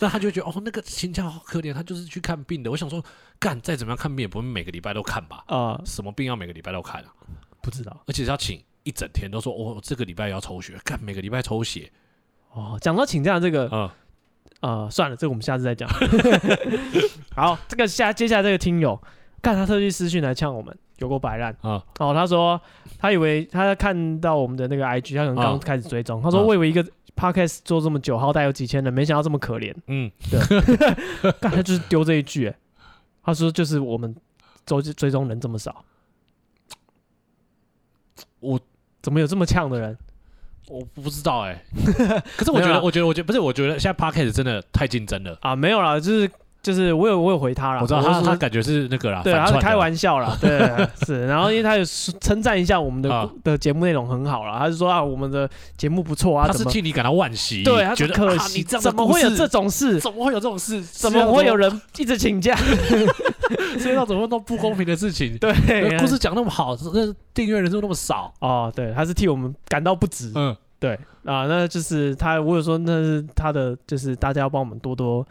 [0.00, 2.70] 那他就觉得，哦，那个请假好可怜，他就是去看病的。
[2.70, 3.00] 我想说，
[3.38, 5.44] 干再怎么样看病，也不会每个礼拜都看吧？
[5.46, 7.12] 啊，什么病要每个礼拜都看啊？
[7.62, 11.92] 不知道，而且是要请一整天，都说我这个礼拜要抽血，干每个礼拜抽血。
[12.52, 13.90] 哦，讲到请假这个，嗯，
[14.60, 15.88] 呃，算了，这个我们下次再讲。
[17.34, 19.00] 好，这个下接下来这个听友，
[19.40, 21.82] 看他特地私讯来呛我们，有过摆烂啊！
[21.98, 22.60] 哦，他说
[22.98, 26.84] 他以为他看到我们的那个 IG，他可能刚开始追踪，他说我以为一个
[27.16, 29.74] Podcast 做这么久，好歹有几千人，没想到这么可怜。
[29.86, 30.40] 嗯，对，
[31.40, 32.54] 干他就是丢这一句，哎，
[33.22, 34.14] 他说就是我们
[34.66, 35.84] 追追踪人这么少，
[38.40, 38.58] 我
[39.00, 39.96] 怎么有这么呛的人？
[40.68, 41.62] 我不知道哎，
[42.36, 45.56] 可是我觉得，我觉得，我觉得不是，我觉得现在 Podcast 真的太竞争了啊！
[45.56, 46.30] 没有啦，就是
[46.62, 50.60] 就是我有我有回他了，我知道他他感觉是那个啦，对，他是开玩笑啦， 对，
[51.04, 59.98] 是，然后因为他有称赞一下我们的的节目内容很好啦，他就说啊，我们的节目不错啊，他是替你感到惋惜，对，他觉得可惜，怎么会有这种事？
[59.98, 60.82] 怎么会有这种事？
[60.82, 62.54] 怎么会有人一直请假？
[63.78, 65.36] 世界上怎么那么不公平的事情？
[65.38, 70.56] 对，故事讲那么好，那订阅人数那么少哦，对，他是替我们感到不值，嗯。
[70.80, 72.40] 对啊，那就是他。
[72.40, 75.22] 我有说那是他的，就是大家要帮我们多多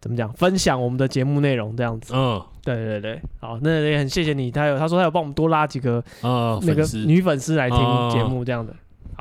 [0.00, 2.12] 怎么讲，分享我们的节目内容这样子。
[2.12, 4.50] 嗯，对对对，好，那也很谢谢你。
[4.50, 7.78] 他有他说他有帮我们多拉几个呃那个女粉丝来听
[8.10, 8.74] 节目这样的。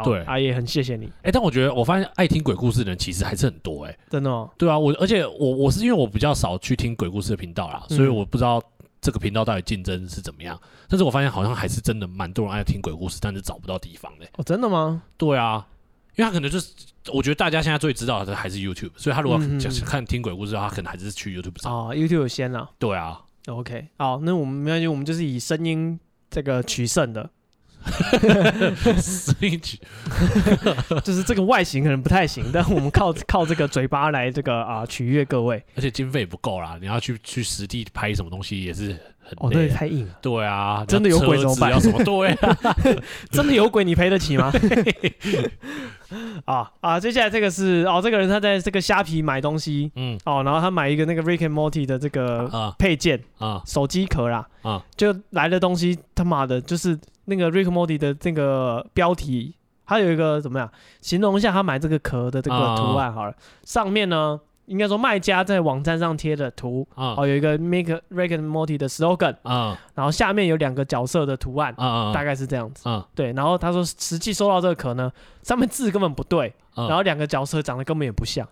[0.03, 1.11] 对，阿也很谢谢你。
[1.23, 4.49] 哎，但我觉得我发现爱听鬼故事的人其实还是很多哎，真的哦。
[4.57, 8.61] 对啊，我而且我我是因为我比较少去听鬼故事的频道啦，所以我不知道
[9.01, 10.59] 这个频道到底竞争是怎么样。
[10.87, 14.25] 但是我发现好像还是真的蛮多人爱听鬼故事，但是找不到地方的。
[14.37, 15.03] 哦，真的吗？
[15.17, 15.67] 对啊。
[16.17, 16.71] 因为他可能就是，
[17.13, 21.69] 我觉得大家现在最知道的还是 YouTube，所以他如果想看听鬼故事的话，他可能还是去 YouTube 上。
[21.69, 22.69] 哦，YouTube 先了。
[22.79, 23.19] 对啊。
[23.47, 27.29] OK，好，那我们没关系，我们就是以声音这个取胜的。
[28.99, 29.77] Switch，
[31.03, 38.87] 就是这个外形可能不太行，但我们靠 靠这个嘴巴来这个啊取悦各位，而且经费也不够啦，你要去去实地拍什么东西也是
[39.21, 39.35] 很。
[39.37, 40.13] 哦，对，太硬了。
[40.21, 41.71] 对啊，真的有鬼怎么办？
[41.71, 42.03] 要什么？
[42.03, 42.75] 对啊，
[43.31, 44.51] 真的有鬼，你赔得起吗？
[46.45, 46.99] 啊啊！
[46.99, 59.55] 接下来这个是哦，这个人他在这个虾皮买东西，嗯，哦，然后他买一个那个 Rick and Morty 的这个配件啊，手机壳啦，啊，就来的东西他妈的，就是那个 Rick Morty 的这个标题，
[59.85, 60.71] 他有一个怎么样？
[61.01, 64.39] 形容一下他买这个壳的这个图案好了，上面呢。
[64.67, 73.07] 应该说，卖家在网站上贴的图哦，有一个 Make Rick and Morty 的 slogan 啊，然后下面有两个角色的图案啊，大概是这样子啊。
[73.13, 75.11] 对，然后他说实际收到这个壳呢，
[75.43, 78.43] 上面字根本不对，然后两个角色长得根本也不像，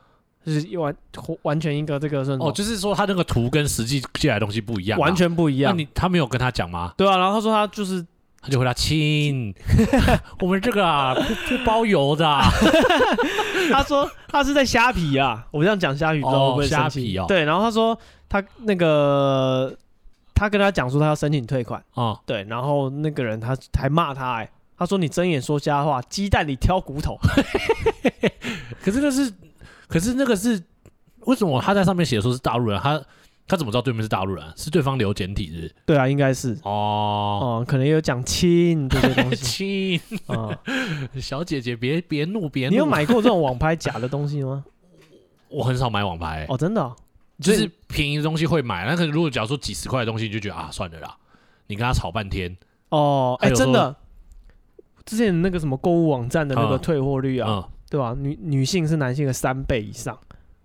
[0.45, 0.95] 就是完
[1.41, 5.71] 完全一个这个是哦，就是说他那个图跟实际寄来的东西不一样，完全不一样。
[5.71, 6.93] 那你他没有跟他讲吗？
[6.95, 8.05] 对啊，然后他说他就是。
[8.43, 9.55] 他就回答：“亲，
[10.41, 11.21] 我们这个啊不
[11.57, 12.25] 不包邮的。
[13.71, 17.25] ”他说：“他是在虾皮啊。”我这样讲虾皮之后会虾皮哦。
[17.25, 19.73] 对，然后他说他那个
[20.35, 22.19] 他跟他讲说他要申请退款哦。
[22.25, 27.17] 对，然后那个人他还骂他哎，他说：“你睁眼说瞎话，鸡蛋里挑骨头。
[28.83, 29.33] ”可是那是，
[29.87, 30.61] 可是那个是
[31.21, 32.77] 为什么他在上面写说是大陆人？
[32.81, 33.01] 他。
[33.47, 34.45] 他怎么知道对面是大陆人？
[34.55, 35.75] 是对方留简体是？
[35.85, 39.99] 对啊，应该是哦哦，可能有讲亲 这些东西。
[39.99, 40.57] 亲啊，
[41.19, 42.71] 小姐姐别别怒别怒。
[42.71, 44.63] 你有买过这种网拍假的东西吗？
[45.49, 46.95] 我很少买网拍哦，真的，
[47.39, 48.85] 就是便宜的东西会买。
[48.85, 51.15] 那可能如果假如说几十块的东西，你就觉得啊，算了啦。
[51.67, 52.55] 你跟他吵半天
[52.89, 53.95] 哦，哎，真的，
[55.05, 58.15] 之前那个什么购物网站的那个退货率啊，对吧？
[58.17, 60.17] 女女性是男性的三倍以上。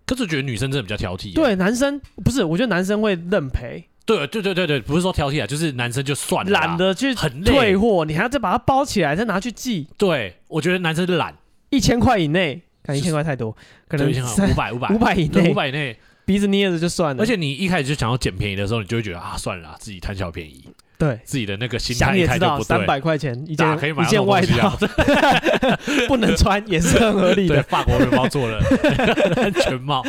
[0.09, 1.35] 可是觉得女生真的比较挑剔。
[1.35, 3.87] 对，男生不是，我觉得男生会认赔。
[4.07, 9.85] 对，对，对，对，对，不是说挑剔啊，就是男生就算了，懒得去退货，你还要再把它包起来，再拿去寄。
[9.99, 11.35] 对，我觉得男生懒，
[11.69, 13.55] 一千块以内，可能一千块太多，
[13.87, 15.95] 可能五百五百五百以内，五百以内，
[16.25, 17.21] 鼻子捏着就算了。
[17.21, 20.65] 而且你一开始就想要捡便宜的时候，你就会觉得啊，算了，自己贪小便宜。
[20.99, 21.19] 对。
[21.23, 24.77] 自己的那个心态一开就不对，三百块钱一件一件外套，
[26.07, 27.63] 不能穿也是很合理的。
[27.67, 28.59] 法国人包做了
[29.37, 30.03] 安 全帽，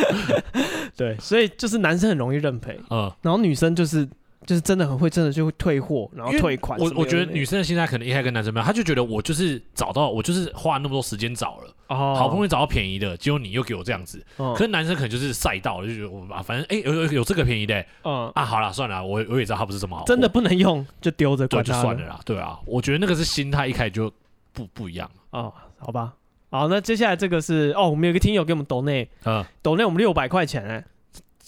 [0.94, 4.06] 对，所以就是男生很容易认赔，嗯，然后女生就是。
[4.46, 6.78] 就是真的很会，真的就会退货，然后退款。
[6.80, 14.24] 我我觉得女生的心态可能一开始跟男生不一样，她就觉得我就是找到，我就是花那么多时间找了，哦，好不容易找到便宜的，结果你又给我这样子。
[14.36, 22.18] 可是男生可能就是赛道，就觉得我啊，反正哎有有有这个便宜的，嗯啊，好了算了，我我也知道它不是什么好，真的不能用就丢着，对，就算了啦。
[22.24, 24.10] 对啊，我觉得那个是心态一开始就
[24.52, 26.14] 不不一样哦，好吧，
[26.50, 30.84] 好，那接下来这个是哦，我们有个听友给我们抖内，嗯，抖内我们六百块钱哎。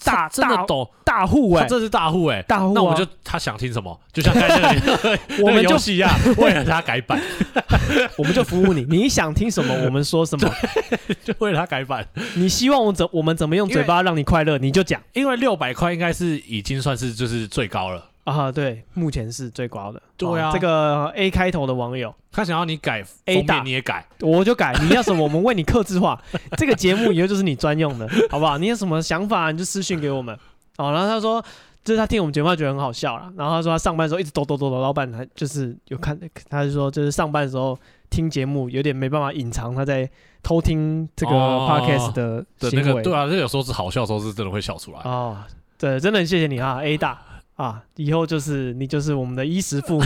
[0.03, 2.73] 大大抖大户哎，这是大户哎，大户。
[2.73, 7.19] 那我们就他想听什么，就像刚才 那个我们游戏一样，为了他改版，
[8.17, 8.85] 我们就服务你。
[8.89, 10.51] 你想听什么，我们说什么，
[11.23, 12.07] 就为了他改版。
[12.35, 15.01] 你希望我怎我们怎么用嘴巴让你快乐，你就讲。
[15.13, 18.03] 因为六百块应该是已经算是就是最高了。
[18.23, 20.01] 啊，对，目前是最高的。
[20.15, 24.73] 对啊，这个 A 开头的网友，他想要你改 A 大，你也改，我就改。
[24.81, 26.21] 你要什么，我们为你克制化。
[26.57, 28.57] 这个节目以后就是你专用的，好不好？
[28.57, 30.33] 你有什么想法，你就私信给我们。
[30.77, 31.43] 哦，然后他说，
[31.83, 33.29] 就是他听我们节目觉得很好笑了。
[33.35, 36.17] 然后他说他上班的时候一直抖抖抖抖，老板他就是有看，
[36.49, 37.77] 他就说就是上班的时候
[38.09, 40.09] 听节目有点没办法隐藏他在
[40.41, 43.01] 偷听这个 podcast 的的那个。
[43.01, 44.99] 对啊，这有时候是好笑的时候是真的会笑出来。
[45.03, 45.37] 哦，
[45.77, 47.21] 对，真的很谢谢你啊，A 大。
[47.55, 50.05] 啊，以后就是你就是我们的衣食父母，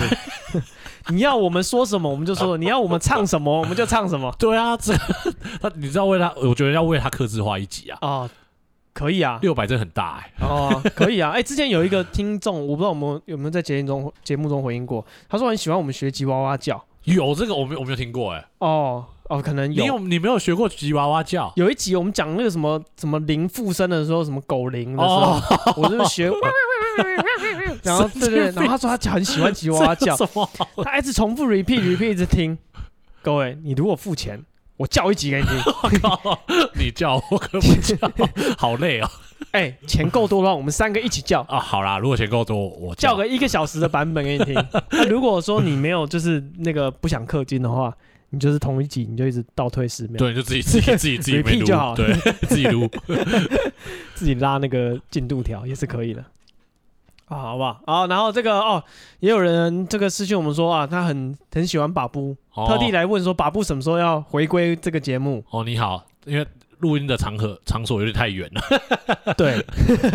[1.10, 4.34] 你要我们说什么我们就说，你要我们唱什么我们就唱什么。
[4.38, 4.94] 对啊，这
[5.62, 7.98] 他你知道为他，我觉得要为他克制化一集啊。
[8.02, 8.30] 哦，
[8.94, 10.34] 可以啊，六百真的很大哎。
[10.46, 16.84] 哦，可以啊，哎，之前有一个听众，我不知道我们有没有在节目中节目中回应过，他说很喜欢我们学吉娃娃叫。
[17.04, 18.46] 有这个我没我没有听过哎。
[18.58, 19.82] 哦哦，可能有。
[19.82, 21.52] 你有你没有学过吉娃娃叫？
[21.56, 25.40] 有一集我们讲那个什么什么灵附身的时候，什么狗灵的时候，
[25.78, 26.30] 我就是学。
[27.84, 30.16] 然后对对，然后他说他很喜欢吉娃娃叫，
[30.84, 32.58] 他一直重复 repeat repeat 一直听。
[33.22, 34.42] 各位，你如果付钱，
[34.78, 35.58] 我叫一集给你听。
[36.76, 37.98] 你叫我可不叫，
[38.58, 39.10] 好累哦。
[39.52, 41.60] 哎，钱够多的话，我们三个一起叫啊。
[41.60, 44.54] 好啦，如果钱够多，我叫个一个小时的版本给你听。
[44.92, 47.94] 那如果说你没有就是那个不想氪金的话，
[48.30, 52.14] 你就是同一集你就一直倒退十秒，对，就自己自己自己自己 repeat 就好，对，
[52.48, 52.90] 自己录，
[54.16, 56.24] 自己拉那个进度条也是可以的。
[57.28, 57.82] 啊，好不好？
[57.86, 58.84] 好，然后这个哦，
[59.20, 65.44] 也有人这个私信我们说啊，他很很喜欢把布，哦、特地来问说把布什么时候要回归这个节目。
[65.52, 66.48] 哦，你好，因为
[66.80, 69.66] 录音的场合场所有点太远了， 对，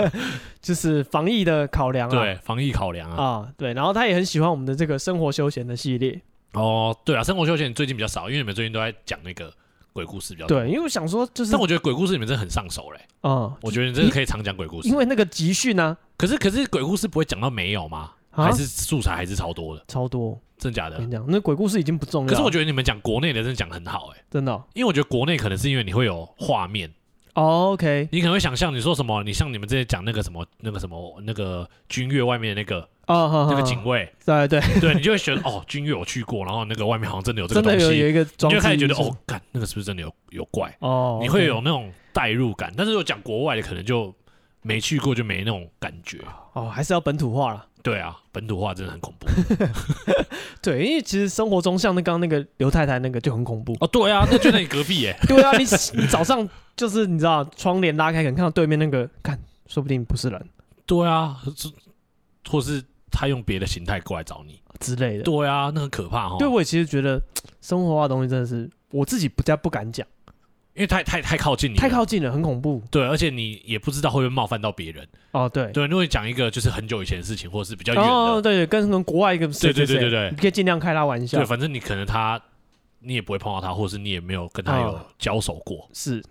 [0.62, 6.20] 就是防疫的考量啊，对，防疫考量啊，啊，对，然后他也很喜欢我们的这个生活休闲的系列。
[6.54, 9.52] 哦，对啊，生活休闲最近比较少，因为你们最近都在讲那个
[9.92, 10.58] 鬼故事比较多。
[10.58, 13.00] 对，因为我想说就是，但我觉得鬼故事你们真的很上手嘞。
[13.22, 15.96] 嗯，我觉得你真的可以常讲鬼故事，因为那个集训呢。
[16.16, 18.12] 可是可是鬼故事不会讲到没有吗？
[18.30, 19.84] 还是素材还是超多的？
[19.88, 20.96] 超多，真假的？
[20.96, 22.28] 跟你讲，那鬼故事已经不重要。
[22.30, 24.52] 可是我觉得你们讲国内的真的讲很好，哎，真的。
[24.72, 26.90] 因为我觉得国内可能是因为你会有画面。
[27.34, 28.08] 哦，OK。
[28.12, 29.22] 你可能会想象你说什么？
[29.22, 34.12] 你像你们这些讲那个什么那个什么那个君悦外面的那个哦，那个警卫。
[34.24, 37.86] 对对对，你就会觉得哦，君悦我去过，然后那个外面好像真的有这个东西。
[37.86, 40.76] 你就开始觉得哦，干那个是不是真的有有怪？
[40.80, 42.72] 哦，你会有那种代入感。
[42.76, 44.14] 但是如果讲国外的，可能就
[44.60, 46.18] 没去过，就没那种感觉。
[46.52, 47.66] 哦，还是要本土化了。
[47.82, 49.26] 对啊，本土化真的很恐怖。
[50.62, 53.76] 对，因为其实生活中像那刚刚那个刘太太那个就很恐怖。
[53.80, 55.16] 哦，对啊，那就在你隔壁耶。
[55.26, 55.64] 对啊，你
[56.00, 60.48] 你早上就是你知道窗帘拉开，可能看到对面那个，看说不定不是人。
[60.86, 61.36] 对啊，
[62.48, 65.24] 或是他用别的形态过来找你之类的。
[65.24, 66.36] 对啊，那很可怕哈。
[66.38, 67.20] 对，我也其实觉得
[67.60, 70.06] 生活化的东西真的是我自己不加不敢讲。
[70.74, 72.82] 因为太太太靠近你，太靠近了，很恐怖。
[72.90, 75.06] 对，而且你也不知道会不会冒犯到别人。
[75.32, 81.38] 哦，对对，如果讲一个就是很久以前的事情，或者是比较远的，哦，对，跟跟国外一个，对对对对对，你可以尽量开他玩笑。
[81.38, 82.40] 对，反正你可能他，
[83.00, 85.86] 你也不会碰到他，或者是你也没有跟他有交手过。
[85.92, 86.22] 是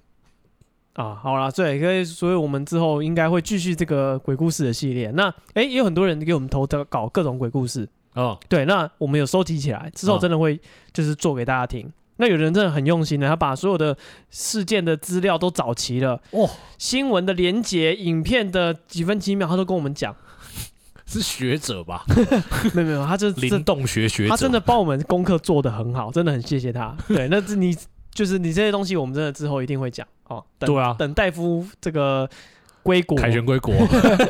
[0.94, 5.12] 啊，好啦，对，所以所以我们之后应该会继续这个鬼故事的系列。
[5.12, 7.88] 那哎，也有很多人给我们投的搞各种鬼故事。
[8.16, 10.60] 哦，对，那我们有收集起来之后，真的会
[10.92, 11.92] 就是做给大家听。
[12.22, 13.98] 那有人真的很用心的，他把所有的
[14.30, 16.48] 事件的资料都找齐了，哇，
[16.78, 20.16] 新闻的连结、影片的几分几秒，他都跟我们讲，
[21.08, 22.06] 是学者吧？
[22.76, 26.96] 没有没有，他就是 灵动学学者，他真的帮我们功课做得很好，真的很谢谢他。
[27.08, 27.76] 对，那是你
[28.14, 30.46] 就是你这些东西，我们真的之后一定会讲哦。
[30.60, 32.30] 对啊，等戴夫这个。
[32.84, 33.74] 归国，凯旋归国。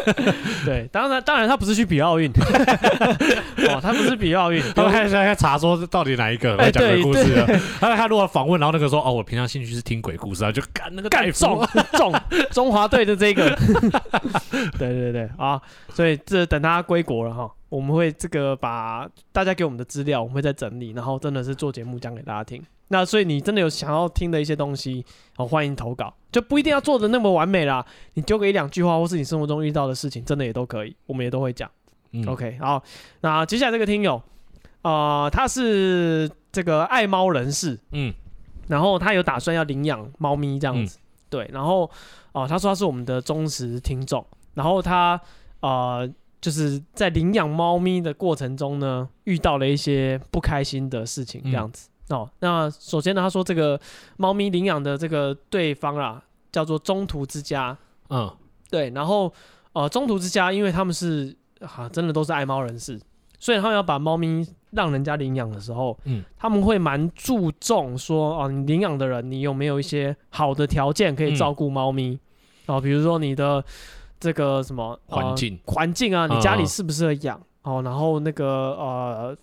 [0.65, 2.31] 对，当然，当然，他不是去比奥运。
[3.69, 4.61] 哦，他不是比奥运。
[4.75, 7.59] 他们现在查说到底哪一个来讲鬼故事的？
[7.79, 12.13] 他他如果访问，然后那个说哦，我平常兴趣是听鬼故事啊，就干那个盖中中
[12.51, 13.49] 中华队的这个。
[14.77, 15.61] 对对对，啊，
[15.93, 22.61] 所以这等他归国了哈，我们会这个把大家给我们的资料，我们会再整理，然后真的是做节目讲给大家听。
[22.89, 25.05] 那所以你真的有想要听的一些东西，
[25.37, 27.85] 好，欢迎投稿，就不一定要做的那么完美啦。
[28.15, 31.71] 你丢个一两句话，或是你生活中遇到的事情，真的也都可以，我们也都会讲。
[32.11, 32.83] 嗯、OK，好，
[33.21, 34.21] 那接下来这个听友，
[34.81, 38.13] 啊、呃，他是这个爱猫人士，嗯，
[38.67, 41.89] 然后他有打算要领养猫咪这样子，嗯、对，然后
[42.33, 45.17] 哦、呃，他说他是我们的忠实听众，然后他
[45.61, 46.05] 呃，
[46.41, 51.87] 就是在领养猫咪的过程中呢，遇到了一些不开心的事情，这样子。
[51.87, 53.79] 嗯哦，那首先呢，他说这个
[54.17, 56.21] 猫咪领养的这个对方啊，
[56.51, 57.77] 叫做中途之家，
[58.09, 58.29] 嗯，
[58.69, 59.31] 对，然后
[59.71, 62.99] 呃，中途之家，因为他们是啊，真的都是爱猫人士，
[63.39, 72.19] 所以他们要把猫咪让人家领养的时候，嗯，他们会蛮注重说，哦，你领养的人，你有没有一些好的条件可以照顾猫咪？
[72.65, 73.63] 哦，比如说你的
[74.21, 77.37] 这个什么环境环境啊，你家里适不适合养？
[77.63, 78.45] 哦，然后那个
[78.79, 79.37] 呃。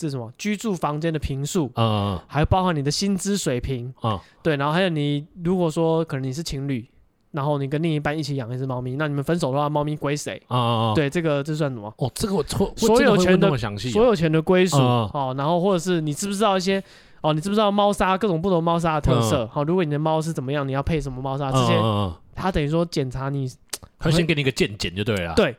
[0.00, 0.32] 是什么？
[0.36, 6.84] 居住房间的平数，嗯，还包含你的薪资水平，嗯，对，然后还有你如果说可能你是情侣，
[7.30, 10.42] 然后你跟另一半一起养一只猫咪，那你们分手的话，猫咪归谁？
[10.48, 11.92] 啊对，这个这算什么？
[11.98, 12.42] 哦，这个我
[12.76, 16.82] 所有权的所有权的归属，哦，然后或者是你知不知道一些，
[17.20, 19.46] 哦，你知不知道猫砂各种不同猫砂的特色？
[19.52, 21.52] 好，如果你的猫是怎么样，你要配什么猫砂？
[21.52, 21.80] 这些，
[22.34, 23.48] 他等于说检查你。
[24.02, 25.32] 他先给你一个见解就对了。
[25.34, 25.54] 对，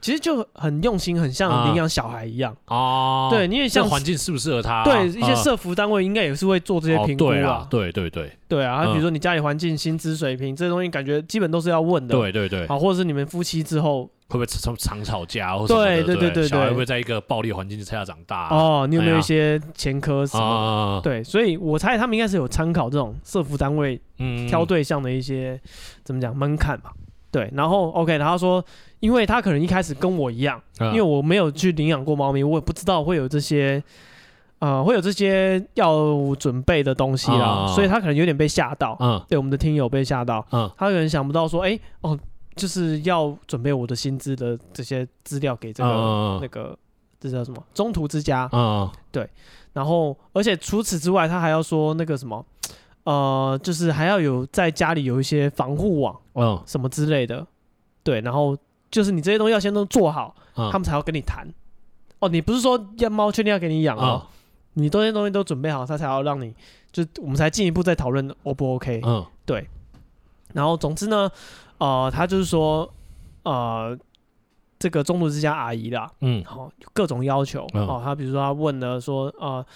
[0.00, 2.56] 其实就很用心，很像领养小孩一样。
[2.66, 3.28] 哦。
[3.30, 4.82] 对，因为像环境适不适合他？
[4.84, 7.66] 对，一些社服单位应该也是会做这些评估啊。
[7.70, 8.32] 对对对。
[8.48, 12.14] 对啊，比如说你家里环境、薪资水平这些东西，感觉基本都是要问的。
[12.14, 12.66] 对对对。
[12.66, 18.48] 好，或者是你们夫妻之后会不会常常吵架，或者对对对对，小孩会不会在一个暴力环境之下长大？
[18.48, 21.00] 哦，你有没有一些前科什么？
[21.02, 24.00] 对，所以我猜他们应该是有参考这种社服单位
[24.48, 25.60] 挑对象的一些
[26.04, 26.92] 怎么讲门槛吧。
[27.34, 28.64] 对，然后 OK，然后说，
[29.00, 33.82] 因为他可能一开始跟我一样，嗯、因为我没有去领养过猫咪，我也不知道会有这些，
[34.60, 38.96] 呃，会有这些要准备的东西啦，嗯、所以他可能有点被吓到。
[39.00, 42.16] 嗯，对，我们的听友被吓到，嗯，他可能想不到说，哎，哦，
[42.54, 46.78] 就是要准备我的薪资的这些资料给这个、嗯、那个，
[47.18, 47.60] 这叫什么？
[47.74, 48.48] 中途之家。
[48.52, 49.28] 嗯，对，
[49.72, 52.46] 然后而且除此之外，他还要说那个什么。
[53.04, 57.46] 呃，就是还要有在家里有一些防护网，嗯，什么之类的，
[58.02, 58.56] 对，然后
[58.90, 61.46] 就是你这些东西要先都做好，嗯、他们才要跟你谈。
[62.18, 64.22] 哦，你不是说要猫确定要给你养哦，
[64.74, 66.54] 嗯、你这些东西都准备好，他才要让你，
[66.90, 69.00] 就我们才进一步再讨论 O 不 OK？
[69.04, 69.68] 嗯，对。
[70.54, 71.30] 然后总之呢，
[71.78, 72.88] 呃，他就是说，
[73.42, 73.98] 呃，
[74.78, 78.00] 这个中途之家阿姨啦，嗯，好，各种要求哦。
[78.02, 79.66] 他比如说他问了说，呃，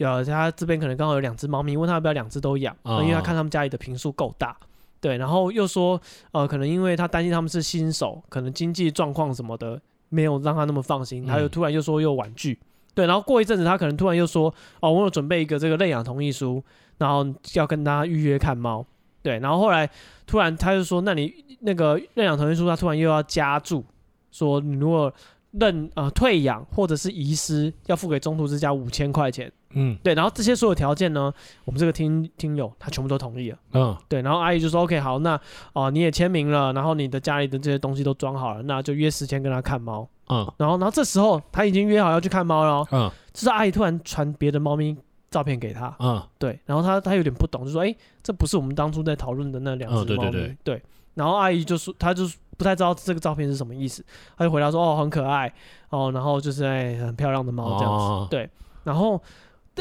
[0.00, 4.56] 呃，他这边可能刚好有两只猫咪，问他要不要两只都养，因为他看他们家里的平数够大，
[5.00, 6.00] 对，然后又说，
[6.32, 12.58] 呃，可能因为他担心他们是新手，可能经济状况什么的没有让他那么放心，他又突然又说又玩具，
[12.94, 16.62] 对，然后过一阵子他可能突然又说，哦，我有准备一个这个认养同意书，
[16.98, 18.84] 然后要跟他预约看猫，
[19.22, 19.88] 对，然后后来
[20.26, 23.84] 突然他就说，那你那个认养同意书，他突然又要加注。
[24.32, 25.12] 说你如果
[25.50, 29.50] 认呃退养或者是遗失，要付给中途之家五千块钱。
[29.72, 31.32] 嗯，对，然后这些所有条件呢，
[31.64, 33.58] 我们这个听听友他全部都同意了。
[33.72, 35.34] 嗯，对，然后阿姨就说 OK 好，那
[35.72, 40.08] 哦、呃、你也签名了，然后你的家里的这些东西都装好了，那就约时间跟他看猫。
[40.28, 42.86] 嗯，然后然后这时候他已经约好要去看猫了。
[42.92, 44.96] 嗯，这是阿姨突然传别的猫咪
[45.30, 45.94] 照片给他。
[45.98, 50.30] 嗯，对，然后他他有点不懂，就说哎，这不是我们当初在讨论的那两只猫咪。
[50.30, 50.82] 对对对，对，
[51.14, 52.28] 然后阿姨就说他就。
[52.60, 54.04] 不太知道这个照片是什么意思，
[54.36, 55.50] 他就回答说：“哦，很可爱
[55.88, 58.04] 哦，然后就是哎，很漂亮的猫这样子。
[58.04, 58.46] 哦”对，
[58.84, 59.18] 然后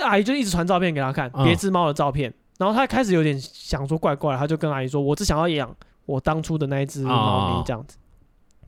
[0.01, 2.29] 阿姨就一直传照片给他看，别只猫的照片。
[2.29, 5.75] 嗯、然后他开始有点想说怪怪，他就跟阿姨说：“我只想要养
[6.05, 7.97] 我当初的那一只猫咪这样子。
[7.97, 8.01] 哦”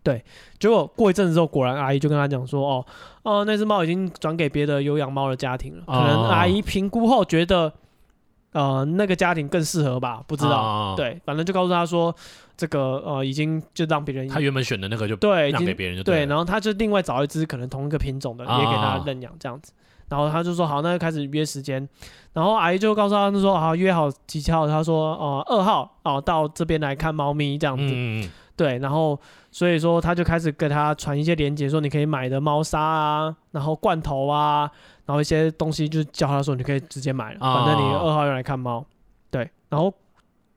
[0.03, 0.23] 对，
[0.59, 2.85] 结果过一阵子之后，果然阿姨就跟他讲说：“哦，
[3.23, 7.73] 哦，那只猫已经转给别的有养猫的家庭了，可能阿姨评估后觉得。”
[8.53, 10.21] 呃，那个家庭更适合吧？
[10.27, 12.13] 不知道，哦、对，反正就告诉他说，
[12.57, 19.71] 这个呃，已经就让别人他原本选的那个就对让给别人就对，对，然后他就另外找一只可能同一个品种的，哦、也给他认养这样子。
[20.11, 21.87] 然后他就说好，那就开始约时间。
[22.33, 24.67] 然后阿姨就告诉他，他说好，约好几号？
[24.67, 27.85] 他说哦，二号哦，到这边来看猫咪这样子。
[27.87, 29.17] 嗯、对，然后
[29.51, 34.69] 所以说他就开始给他传一些链接，说你可以买的猫砂啊，然后罐头啊。
[35.05, 38.85] 然后一些东西就叫他说，你可以直接买了，反正你二号要来看猫，
[39.29, 39.49] 对。
[39.69, 39.93] 然后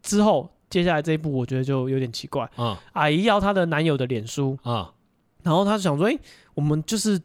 [0.03, 2.49] 之后接下来这一步，我觉得就有点奇怪。
[2.93, 4.59] 阿姨要她的男友的脸书，
[5.43, 6.17] 然后他就想说，哎，
[6.55, 7.21] 我们就是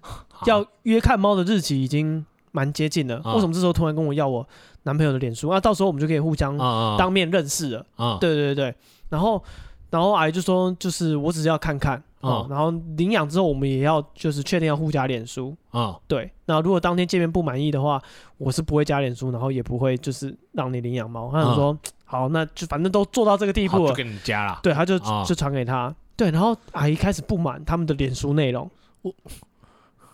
[0.46, 4.48] 要约看猫的日期已经蛮接近了，为什么这时候突然跟我要我
[4.84, 5.50] 男朋友的脸书？
[5.52, 6.58] 那到时候我们就可以互相
[6.98, 7.86] 当面认识了。
[8.20, 8.74] 对对对，
[9.10, 9.44] 然后
[9.90, 12.02] 然后阿姨就说，就是我只是要看看。
[12.22, 15.98] 哦，然后领养之后，我们也要就是确定要互加脸书啊。
[16.06, 18.02] 对，那如果当天见面不满意的话，
[18.38, 21.30] 我是不会加脸书，然后也不会就是让你领养猫。
[21.32, 24.60] 他想说，好，那就反正都做到这个地步了，就给你加了。
[24.62, 25.96] 对，他就就传给他。
[26.18, 28.70] 对，然后阿姨开始不满他们的脸书内容。
[29.02, 29.14] 我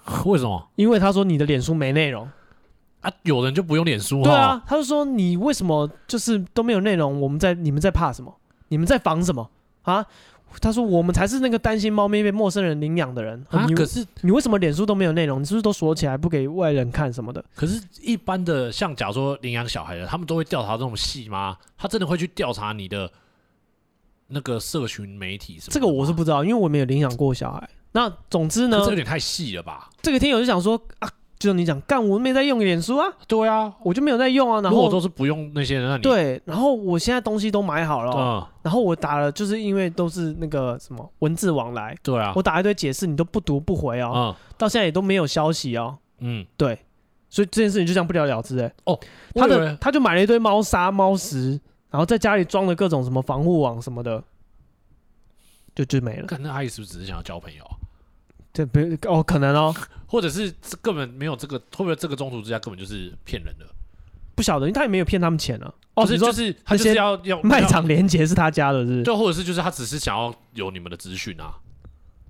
[0.26, 0.70] 为什么？
[0.76, 2.30] 因为他说你的脸书没内容
[3.02, 4.22] 啊，有人就不用脸书。
[4.24, 7.20] 对啊，他就说你为什么就是都没有内容？
[7.22, 8.36] 我们在你们在怕什么？
[8.70, 9.50] 你们在防什么
[9.84, 10.06] 啊？
[10.62, 13.46] 他说：“我们才是那个担心猫咪被陌生人领养的人。
[13.50, 15.42] 啊，可是你为什么脸书都没有内容？
[15.42, 17.44] 你是不是都锁起来不给外人看什么的？
[17.54, 21.58] 可是，一般的像假如说领养小孩的，他们都会调查这种细吗？
[21.78, 23.12] 他真的会去调查你的
[24.28, 25.72] 那个社群媒体什么？
[25.74, 27.70] 这个我是不知道，因为我没有领养过小孩。
[27.96, 29.90] 那总之呢，这有点太细了吧？
[30.04, 34.62] 这个听友就想说啊。”就你讲，干我没在用脸书啊，对啊，我就没有在用啊。
[34.62, 46.80] 然后我都是不用那些人，那你对，然后我现在东西都买好了，嗯，然后我打了，就是因为都是那个什么文字往来，对啊，我打一堆解释，你都不读不回哦，嗯，到现在也都没有消息哦，嗯，对，
[47.30, 48.98] 所以这件事情就这样不了了之哎，哦，
[49.36, 51.60] 他的他就买了一堆猫砂、猫食，
[51.92, 54.24] 然后在家里装了各种什么防护网什么的，
[55.76, 56.26] 就就没了。
[56.26, 57.64] 可能阿姨是不是只是想要交朋友？
[58.56, 58.80] 这不
[59.10, 59.76] 哦，可能哦，
[60.08, 60.52] 或者是
[60.82, 63.66] 根本没有这个，会不会这个中途之家根本就是骗人的？
[64.34, 65.74] 不晓得，因为他也没有骗他们钱啊。
[65.96, 69.04] 哦，是就是他就是要要卖场连接是他家的，是？
[69.04, 71.56] 就或者是就是他只是想要有你们的资讯啊？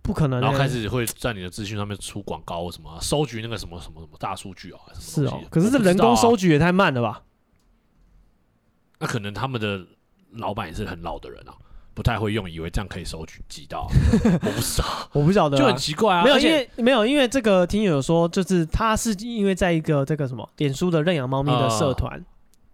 [0.02, 4.80] 不可能，然后开始会在你的资讯上面出广告什么，收集那个什么什么什么大数据啊？
[5.00, 7.22] 是哦，可是这人工收集也太慢了吧？
[9.00, 9.86] 那可能他们的
[10.32, 11.54] 老板也是很老的人啊。
[11.96, 13.88] 不太会用，以为这样可以收取寄到，
[14.44, 16.24] 我不知道，我不晓得，就很奇怪啊。
[16.26, 22.22] 没有，因为没有，因为这个听友有说，就是他是因为在一个这个什么脸书的认养猫咪的社团，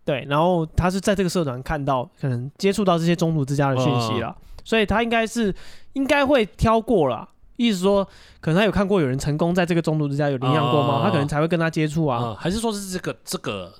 [0.04, 5.54] 对，然后他是在这个社团看到，可能接触到这些中途之家的讯息了，所以他应该是
[5.94, 8.04] 应该会挑过了，意思说，
[8.40, 13.72] 可能他有看过有人成功在这个中途之家有领养过猫，他可能才会跟他接触啊，还是说是这个这个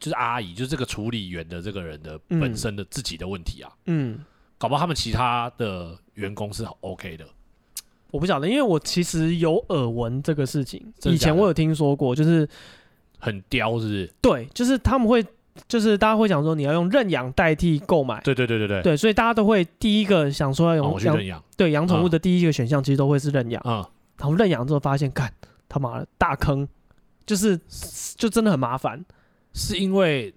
[0.00, 4.18] 就是阿姨，就是这个处理员的这个人的本身的自己的问题啊，嗯。
[4.58, 7.26] 搞不好他们其他的员工是 OK 的，
[8.10, 12.48] 我不晓得，因为我其实有耳闻这个事情，以前我有听说过，就是
[13.18, 14.14] 很刁，是不是？
[14.22, 15.22] 对，就是他们会，
[15.68, 23.84] 就是大家会想说你要用认养代替购买，对对对对对，对，所以大家都会第一个想说要用认养，对，养宠物的第一个选项其实都会是认养，嗯，
[24.16, 25.30] 然后认养之后发现，干
[25.68, 26.66] 他妈的大坑，
[27.26, 27.60] 就是
[28.16, 29.04] 就真的很麻烦，
[29.52, 30.32] 是因为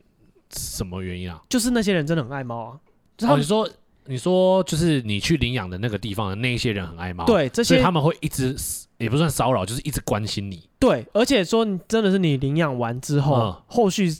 [0.52, 1.42] 什么原因啊？
[1.48, 2.80] 就是那些人真的很爱猫啊，
[3.20, 3.70] 然后你说。
[4.10, 8.56] 你说就是你去领养的那个地方的那一些人很爱猫，对，这些他们会一直
[8.98, 10.68] 也不算骚扰，就是一直关心你。
[10.80, 14.12] 对，而且说你真的是你领养完之后，嗯、后续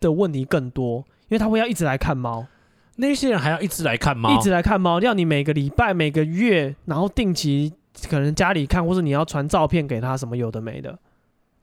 [0.00, 2.46] 的问题更多，因为他会要一直来看猫。
[2.96, 7.70] 那些人还要一直来看猫，一直来看猫，要你每个礼拜、每个月，然后定期
[8.08, 10.98] 可能家里看，或者你要传照片给他，什么有的没的。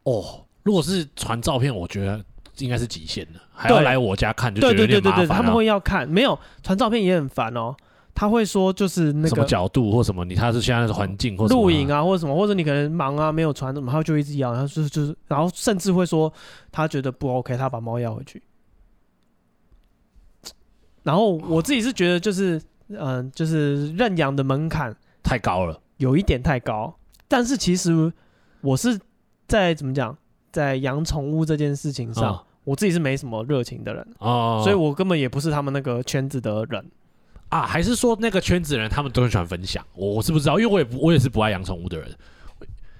[0.03, 2.23] 哦，如果是传照片，我觉得。
[2.59, 5.15] 应该是极限的，还要来我家看，就觉得有点麻烦。
[5.15, 7.75] 对对对对对，他们会要看，没有传照片也很烦哦。
[8.15, 16.33] 他会说就是那个什么角度或什么，你他是现在的环境或录影啊，或者什么，或者你可能忙啊，没有传什么，他就一直要，然后就是就是，然后甚至会说
[16.69, 18.43] 他觉得不 OK，他把猫要回去。
[21.03, 24.93] 然后我自己是觉得就是嗯、呃，就是认养的门槛
[25.23, 26.93] 太高了，有一点太高。
[27.29, 28.11] 但是其实
[28.59, 28.99] 我是
[29.47, 30.17] 在怎么讲，
[30.51, 32.33] 在养宠物这件事情上。
[32.33, 36.85] 嗯我自己是没什么热情的人哦，所以我根本也不是他们那个圈子的人
[37.49, 37.63] 啊。
[37.63, 39.83] 还是说那个圈子的人他们都很喜欢分享？
[39.95, 42.07] 我我是不知道，因为我也不我也是不爱养宠物的人。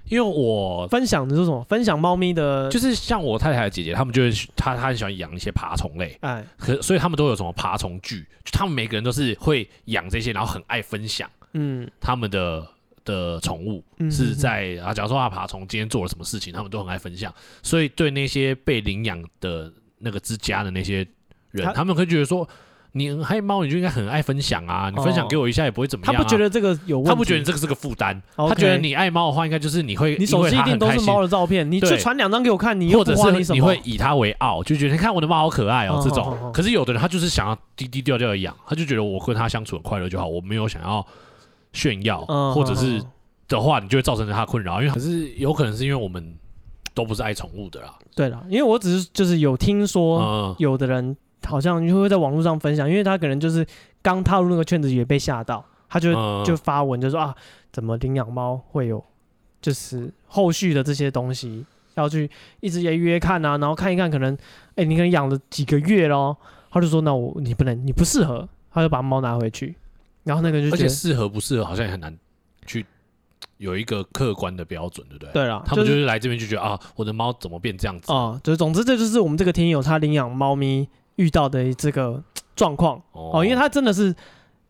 [0.06, 1.64] 因为我分享的是什么？
[1.66, 12.68] 分享猫咪的，就是像我太太的姐姐，他们就是她她很喜欢养一些爬虫类，哎，可所以他们都有什么爬虫剧，就他们每个人都是会养这些，然后很爱分享，嗯，他们的。
[13.06, 17.34] 的宠物是在啊，假如说阿爬虫今天做了什么事情，他们都很爱分享，
[17.64, 21.06] 所以对那些被领养的那个之家的那些
[21.52, 22.48] 人，他，们会觉得说，
[22.92, 26.18] 你很爱猫，你就应该很爱分享啊，你分享给我一下也不会怎么样，啊。
[26.18, 28.20] 他不觉得这个有问题，他不觉得这个是个负担。
[28.36, 36.52] 他觉得你爱猫的话，应该就是你会，你手机一定都是猫的照片，你就传两张给我看，你或者是你会以它为傲，就觉得你看我的猫好可爱哦，这种。
[36.54, 41.06] 可是有的人他就是想要低低调调的养，他就觉得我跟他相处很快乐就好，我没有想要
[41.74, 43.02] 炫耀，或者是。
[43.50, 46.38] 的话，你就会造成他困扰，因为可是有可能是因为我们
[46.94, 47.98] 都不是爱宠物的啦。
[48.16, 53.66] 对啦，因为我只是就是有听说，有的人好像就会在网络上分享，因为他可能就是
[54.04, 56.14] 刚踏入那个圈子也被吓到，他就
[56.44, 57.36] 就发文就说啊，
[57.72, 59.04] 怎么领养猫会有
[59.60, 61.66] 就是后续的这些东西
[61.96, 64.32] 要去一直约约看啊，然后看一看，可能
[64.76, 66.38] 哎、欸，你可能养了几个月咯，
[66.70, 69.76] 他就说那我你不能你不适合，他就把猫拿回去，
[70.30, 72.16] 然后那个就觉得适合不适合好像也很难
[72.68, 72.86] 去。
[73.58, 75.34] 有一个客观的标准，对不对？
[75.34, 78.40] 对了，他们就是来这边就觉得啊，我的猫怎么变这样子啊？
[78.42, 82.24] 就是总之，这就是我们这个听友他领养猫咪遇到的这个
[82.56, 84.16] 状况哦，因为他真的是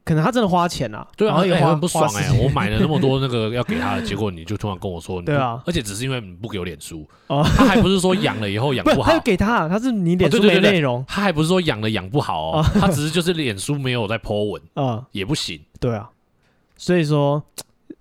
[0.09, 16.09] 可能他真的花钱啊，对啊，也很不爽哎，我买了那么多那个要给他的，结果你就突然跟我说，对啊，而且只是因为你不给我脸书哦， 他还不是说养了以后养不好，他要给他，他是你脸书没内容，他还不是说养了养不好哦，他只是就是脸书没有在 po 文啊，也不行，对啊，
[16.75, 17.43] 所以说。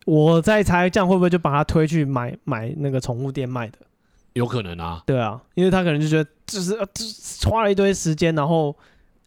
[0.07, 3.77] 我在猜，这样会不会就把他推去买买那个宠物店卖的？
[4.33, 5.03] 有可能啊。
[5.05, 8.75] 对啊，因为他可能就觉得就是就是花了一堆时间，然后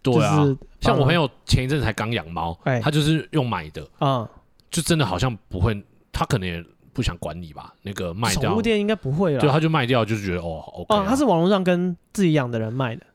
[0.02, 0.46] 对啊，
[0.80, 4.30] 像我朋友前一阵子才刚养猫，他就是用买的啊，
[4.70, 5.80] 就真的好像不会，
[6.12, 7.74] 他可能也不想管你吧。
[7.82, 10.96] 那个卖掉宠物店应该不会了，对，他就卖掉，就是觉得哦，OK。
[10.96, 13.06] 哦，他是网络上跟自己养的人卖的。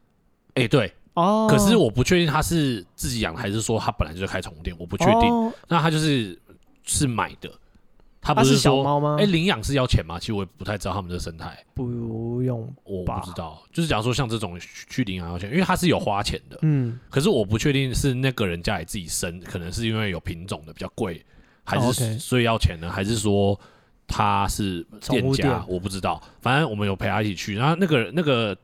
[0.54, 5.52] 哎，对哦，可是我不确定他是自己养还是说他本来就是开宠物店，我不确定。
[5.68, 6.38] 那他就是。
[6.88, 7.50] 是买的，
[8.26, 9.18] 他不是，小猫吗？
[9.20, 10.18] 哎，领养是要钱吗？
[10.18, 11.56] 其实我也不太知道他们的生态。
[11.74, 13.62] 不用，我不知道。
[13.72, 14.58] 就是假如说像这种
[14.90, 16.58] 去领养要钱，因为它是有花钱的。
[16.62, 16.98] 嗯。
[17.08, 21.24] 可是我不确定是那个人家里自己生，可能是因为有品种的比较贵，
[21.62, 22.90] 还是所以要钱呢？
[22.90, 23.56] 还是说
[24.08, 25.64] 他是店家？
[25.68, 26.20] 我不知道。
[26.40, 28.56] 反正我们有陪他一起去，然后那个那个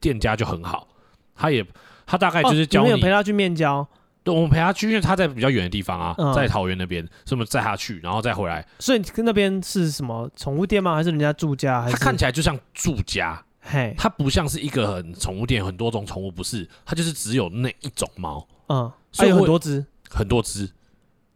[0.00, 0.88] 店家就很好，
[1.36, 1.62] 他也
[2.06, 3.86] 他大概就是教你，有陪他去面交。
[4.22, 8.66] 对，我们陪他去，因为他在比较远的地方啊，嗯、在桃园那边，所以我们载他去，然后再回来。
[8.78, 10.94] 所以跟那边是什么宠物店吗？
[10.94, 11.80] 还是人家住家？
[11.80, 20.68] 还是他看起来就像住家，嘿，它不像是一个很宠物店，很多种宠物不是，它就是只有那一种猫，嗯，所以有很多只，很多只。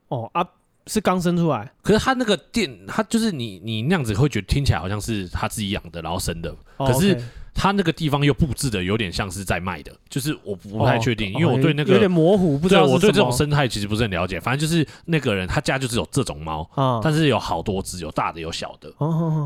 [0.09, 0.47] 哦啊，
[0.86, 7.19] 是刚生出来，可是他那个店，他就是你你那样子会觉得听起来好像是他自己养的，然后生的，可是。
[7.55, 14.41] 他那个地方又布置的有点像是在卖的，就是我不太确定，因为我对那个有点模糊，不知道我对这种生态其实不是很了解。
[14.41, 16.69] 反正就是那个人他家就是有这种猫，
[17.03, 18.93] 但是有好多只，有大的有小的。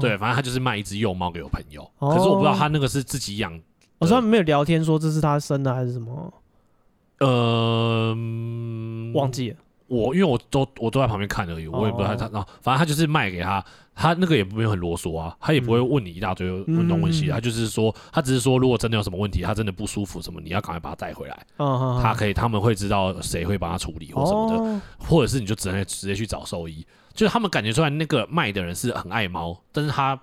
[0.01, 3.53] 对，反正他就是卖一只幼猫给我朋友，可是我不知道他那个是自己养。
[3.99, 6.33] 我说他们没有聊天说这是他生的还是什么？
[7.21, 8.17] 呃，
[9.13, 9.57] 忘记了。
[9.87, 12.29] 我因为我都我都在旁边看而已，我也不知道他。
[12.33, 13.65] 然后反正他就是卖给他。
[13.99, 21.37] 他那个也没有很啰嗦啊，他也不会问你一大堆问东问西，他就是说，他只是说，如果真的有什么问题，他真的不舒服什么，你要赶快把他带回来。
[21.57, 26.87] 他可以，他们会知道谁会帮他处理或什么的，或者是你就直接直接去找兽医。
[27.13, 30.17] 就是他们感觉出来那个卖的人是很爱猫，但是他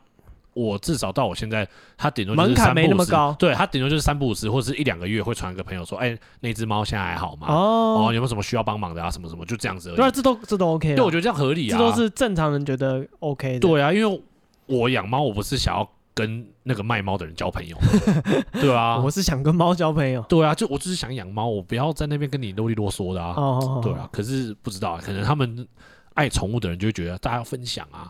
[0.55, 1.67] 我至少到我现在，
[1.97, 7.47] 他顶多门槛没那么高，对他顶多就是三不五时，或者是一两个月会传一个朋友说，哎、欸，那只猫现在还好吗？
[7.49, 9.11] 哦，哦，有没有什么需要帮忙的啊？
[9.11, 9.95] 什么什么，就这样子而已。
[9.97, 10.95] 对啊，这都这都 OK。
[10.95, 13.59] 对，我觉得这样合理啊，这都是正常人觉得 OK 的。
[13.59, 14.23] 对啊，因为
[14.65, 17.77] 我养猫，我不是想要跟那个卖猫的人交朋友，
[18.53, 20.21] 对啊，我是想跟猫交朋友。
[20.29, 23.33] 对啊，就我就是想养猫，我不要在那边跟你啰里啰嗦的啊。
[23.35, 25.67] 哦，对啊，可是不知道，可能他们
[26.13, 28.09] 爱宠物的人就会觉得大家要分享啊。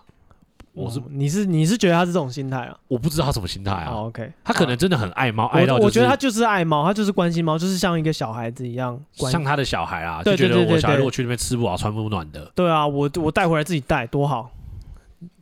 [0.76, 2.78] 我是你是你是觉得他是这种心态啊？
[2.90, 3.92] 我不知道他什么心态啊。
[3.92, 12.52] Oh, OK，他可能真的很爱猫，爱到、就是、我觉得他就是爱猫，他就是关心猫，就是像一个小孩子一样，像他的小孩啊，就觉得我小孩如果去那边吃不饱穿不暖的。
[12.54, 14.52] 对啊，我我带回来自己带多好。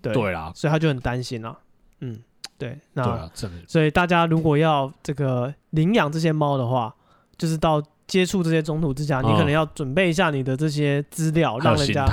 [0.04, 1.58] 对对啊，所以他就很担心啊。
[2.02, 2.20] 嗯，
[2.60, 3.28] 对，那
[3.68, 6.94] 所以大家如果要这个领养这些猫的话，
[7.38, 12.06] 就是到接触这些中途之家，嗯、你可能要准备一下你的这些资料，让人家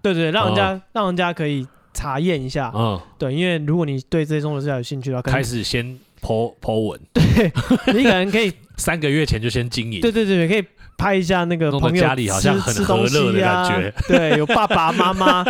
[0.00, 1.66] 对，对对，让人家、嗯、让人家可以。
[1.92, 7.52] 查验一下，嗯，对，因为如果你对这些中途之家有兴趣的话，开始先 po po 文， 对，
[7.92, 10.64] 你可能可以 三个月前就先经营，对对对，可以
[10.96, 15.42] 拍一下那个朋友家里好像很和乐的感觉，对，有爸爸妈妈，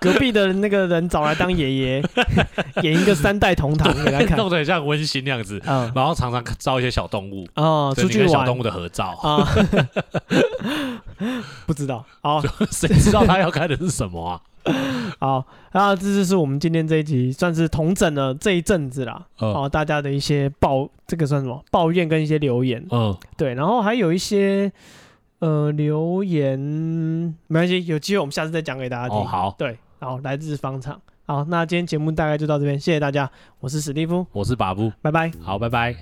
[0.00, 2.04] 隔壁的那个人找来当爷爷，
[2.82, 9.18] 演一个三代同堂给他看，弄得很像温馨那样子，嗯，然后常常招一些小动物，哦，出去跟小动物的合照。
[9.22, 9.48] 啊，
[11.66, 12.40] 不知道，好，
[12.70, 14.40] 谁知道他要开的是什么啊？
[15.18, 19.26] 好，那这就是我们今天这一集，算是同整了这一阵子啦。
[19.38, 21.64] 哦，大家的一些抱，这个算什么？
[21.70, 22.84] 抱怨跟一些留言。
[22.90, 24.70] 嗯，对，然后还有一些
[25.40, 26.58] 呃留言，
[27.46, 29.18] 没关系，有机会我们下次再讲给大家听。
[29.18, 31.00] 哦，好，对，好，来自方场。
[31.24, 33.30] 好，那今天节目大概就到这边，谢谢大家，
[33.60, 35.96] 我是史蒂夫，我是把布，拜拜，好，拜拜。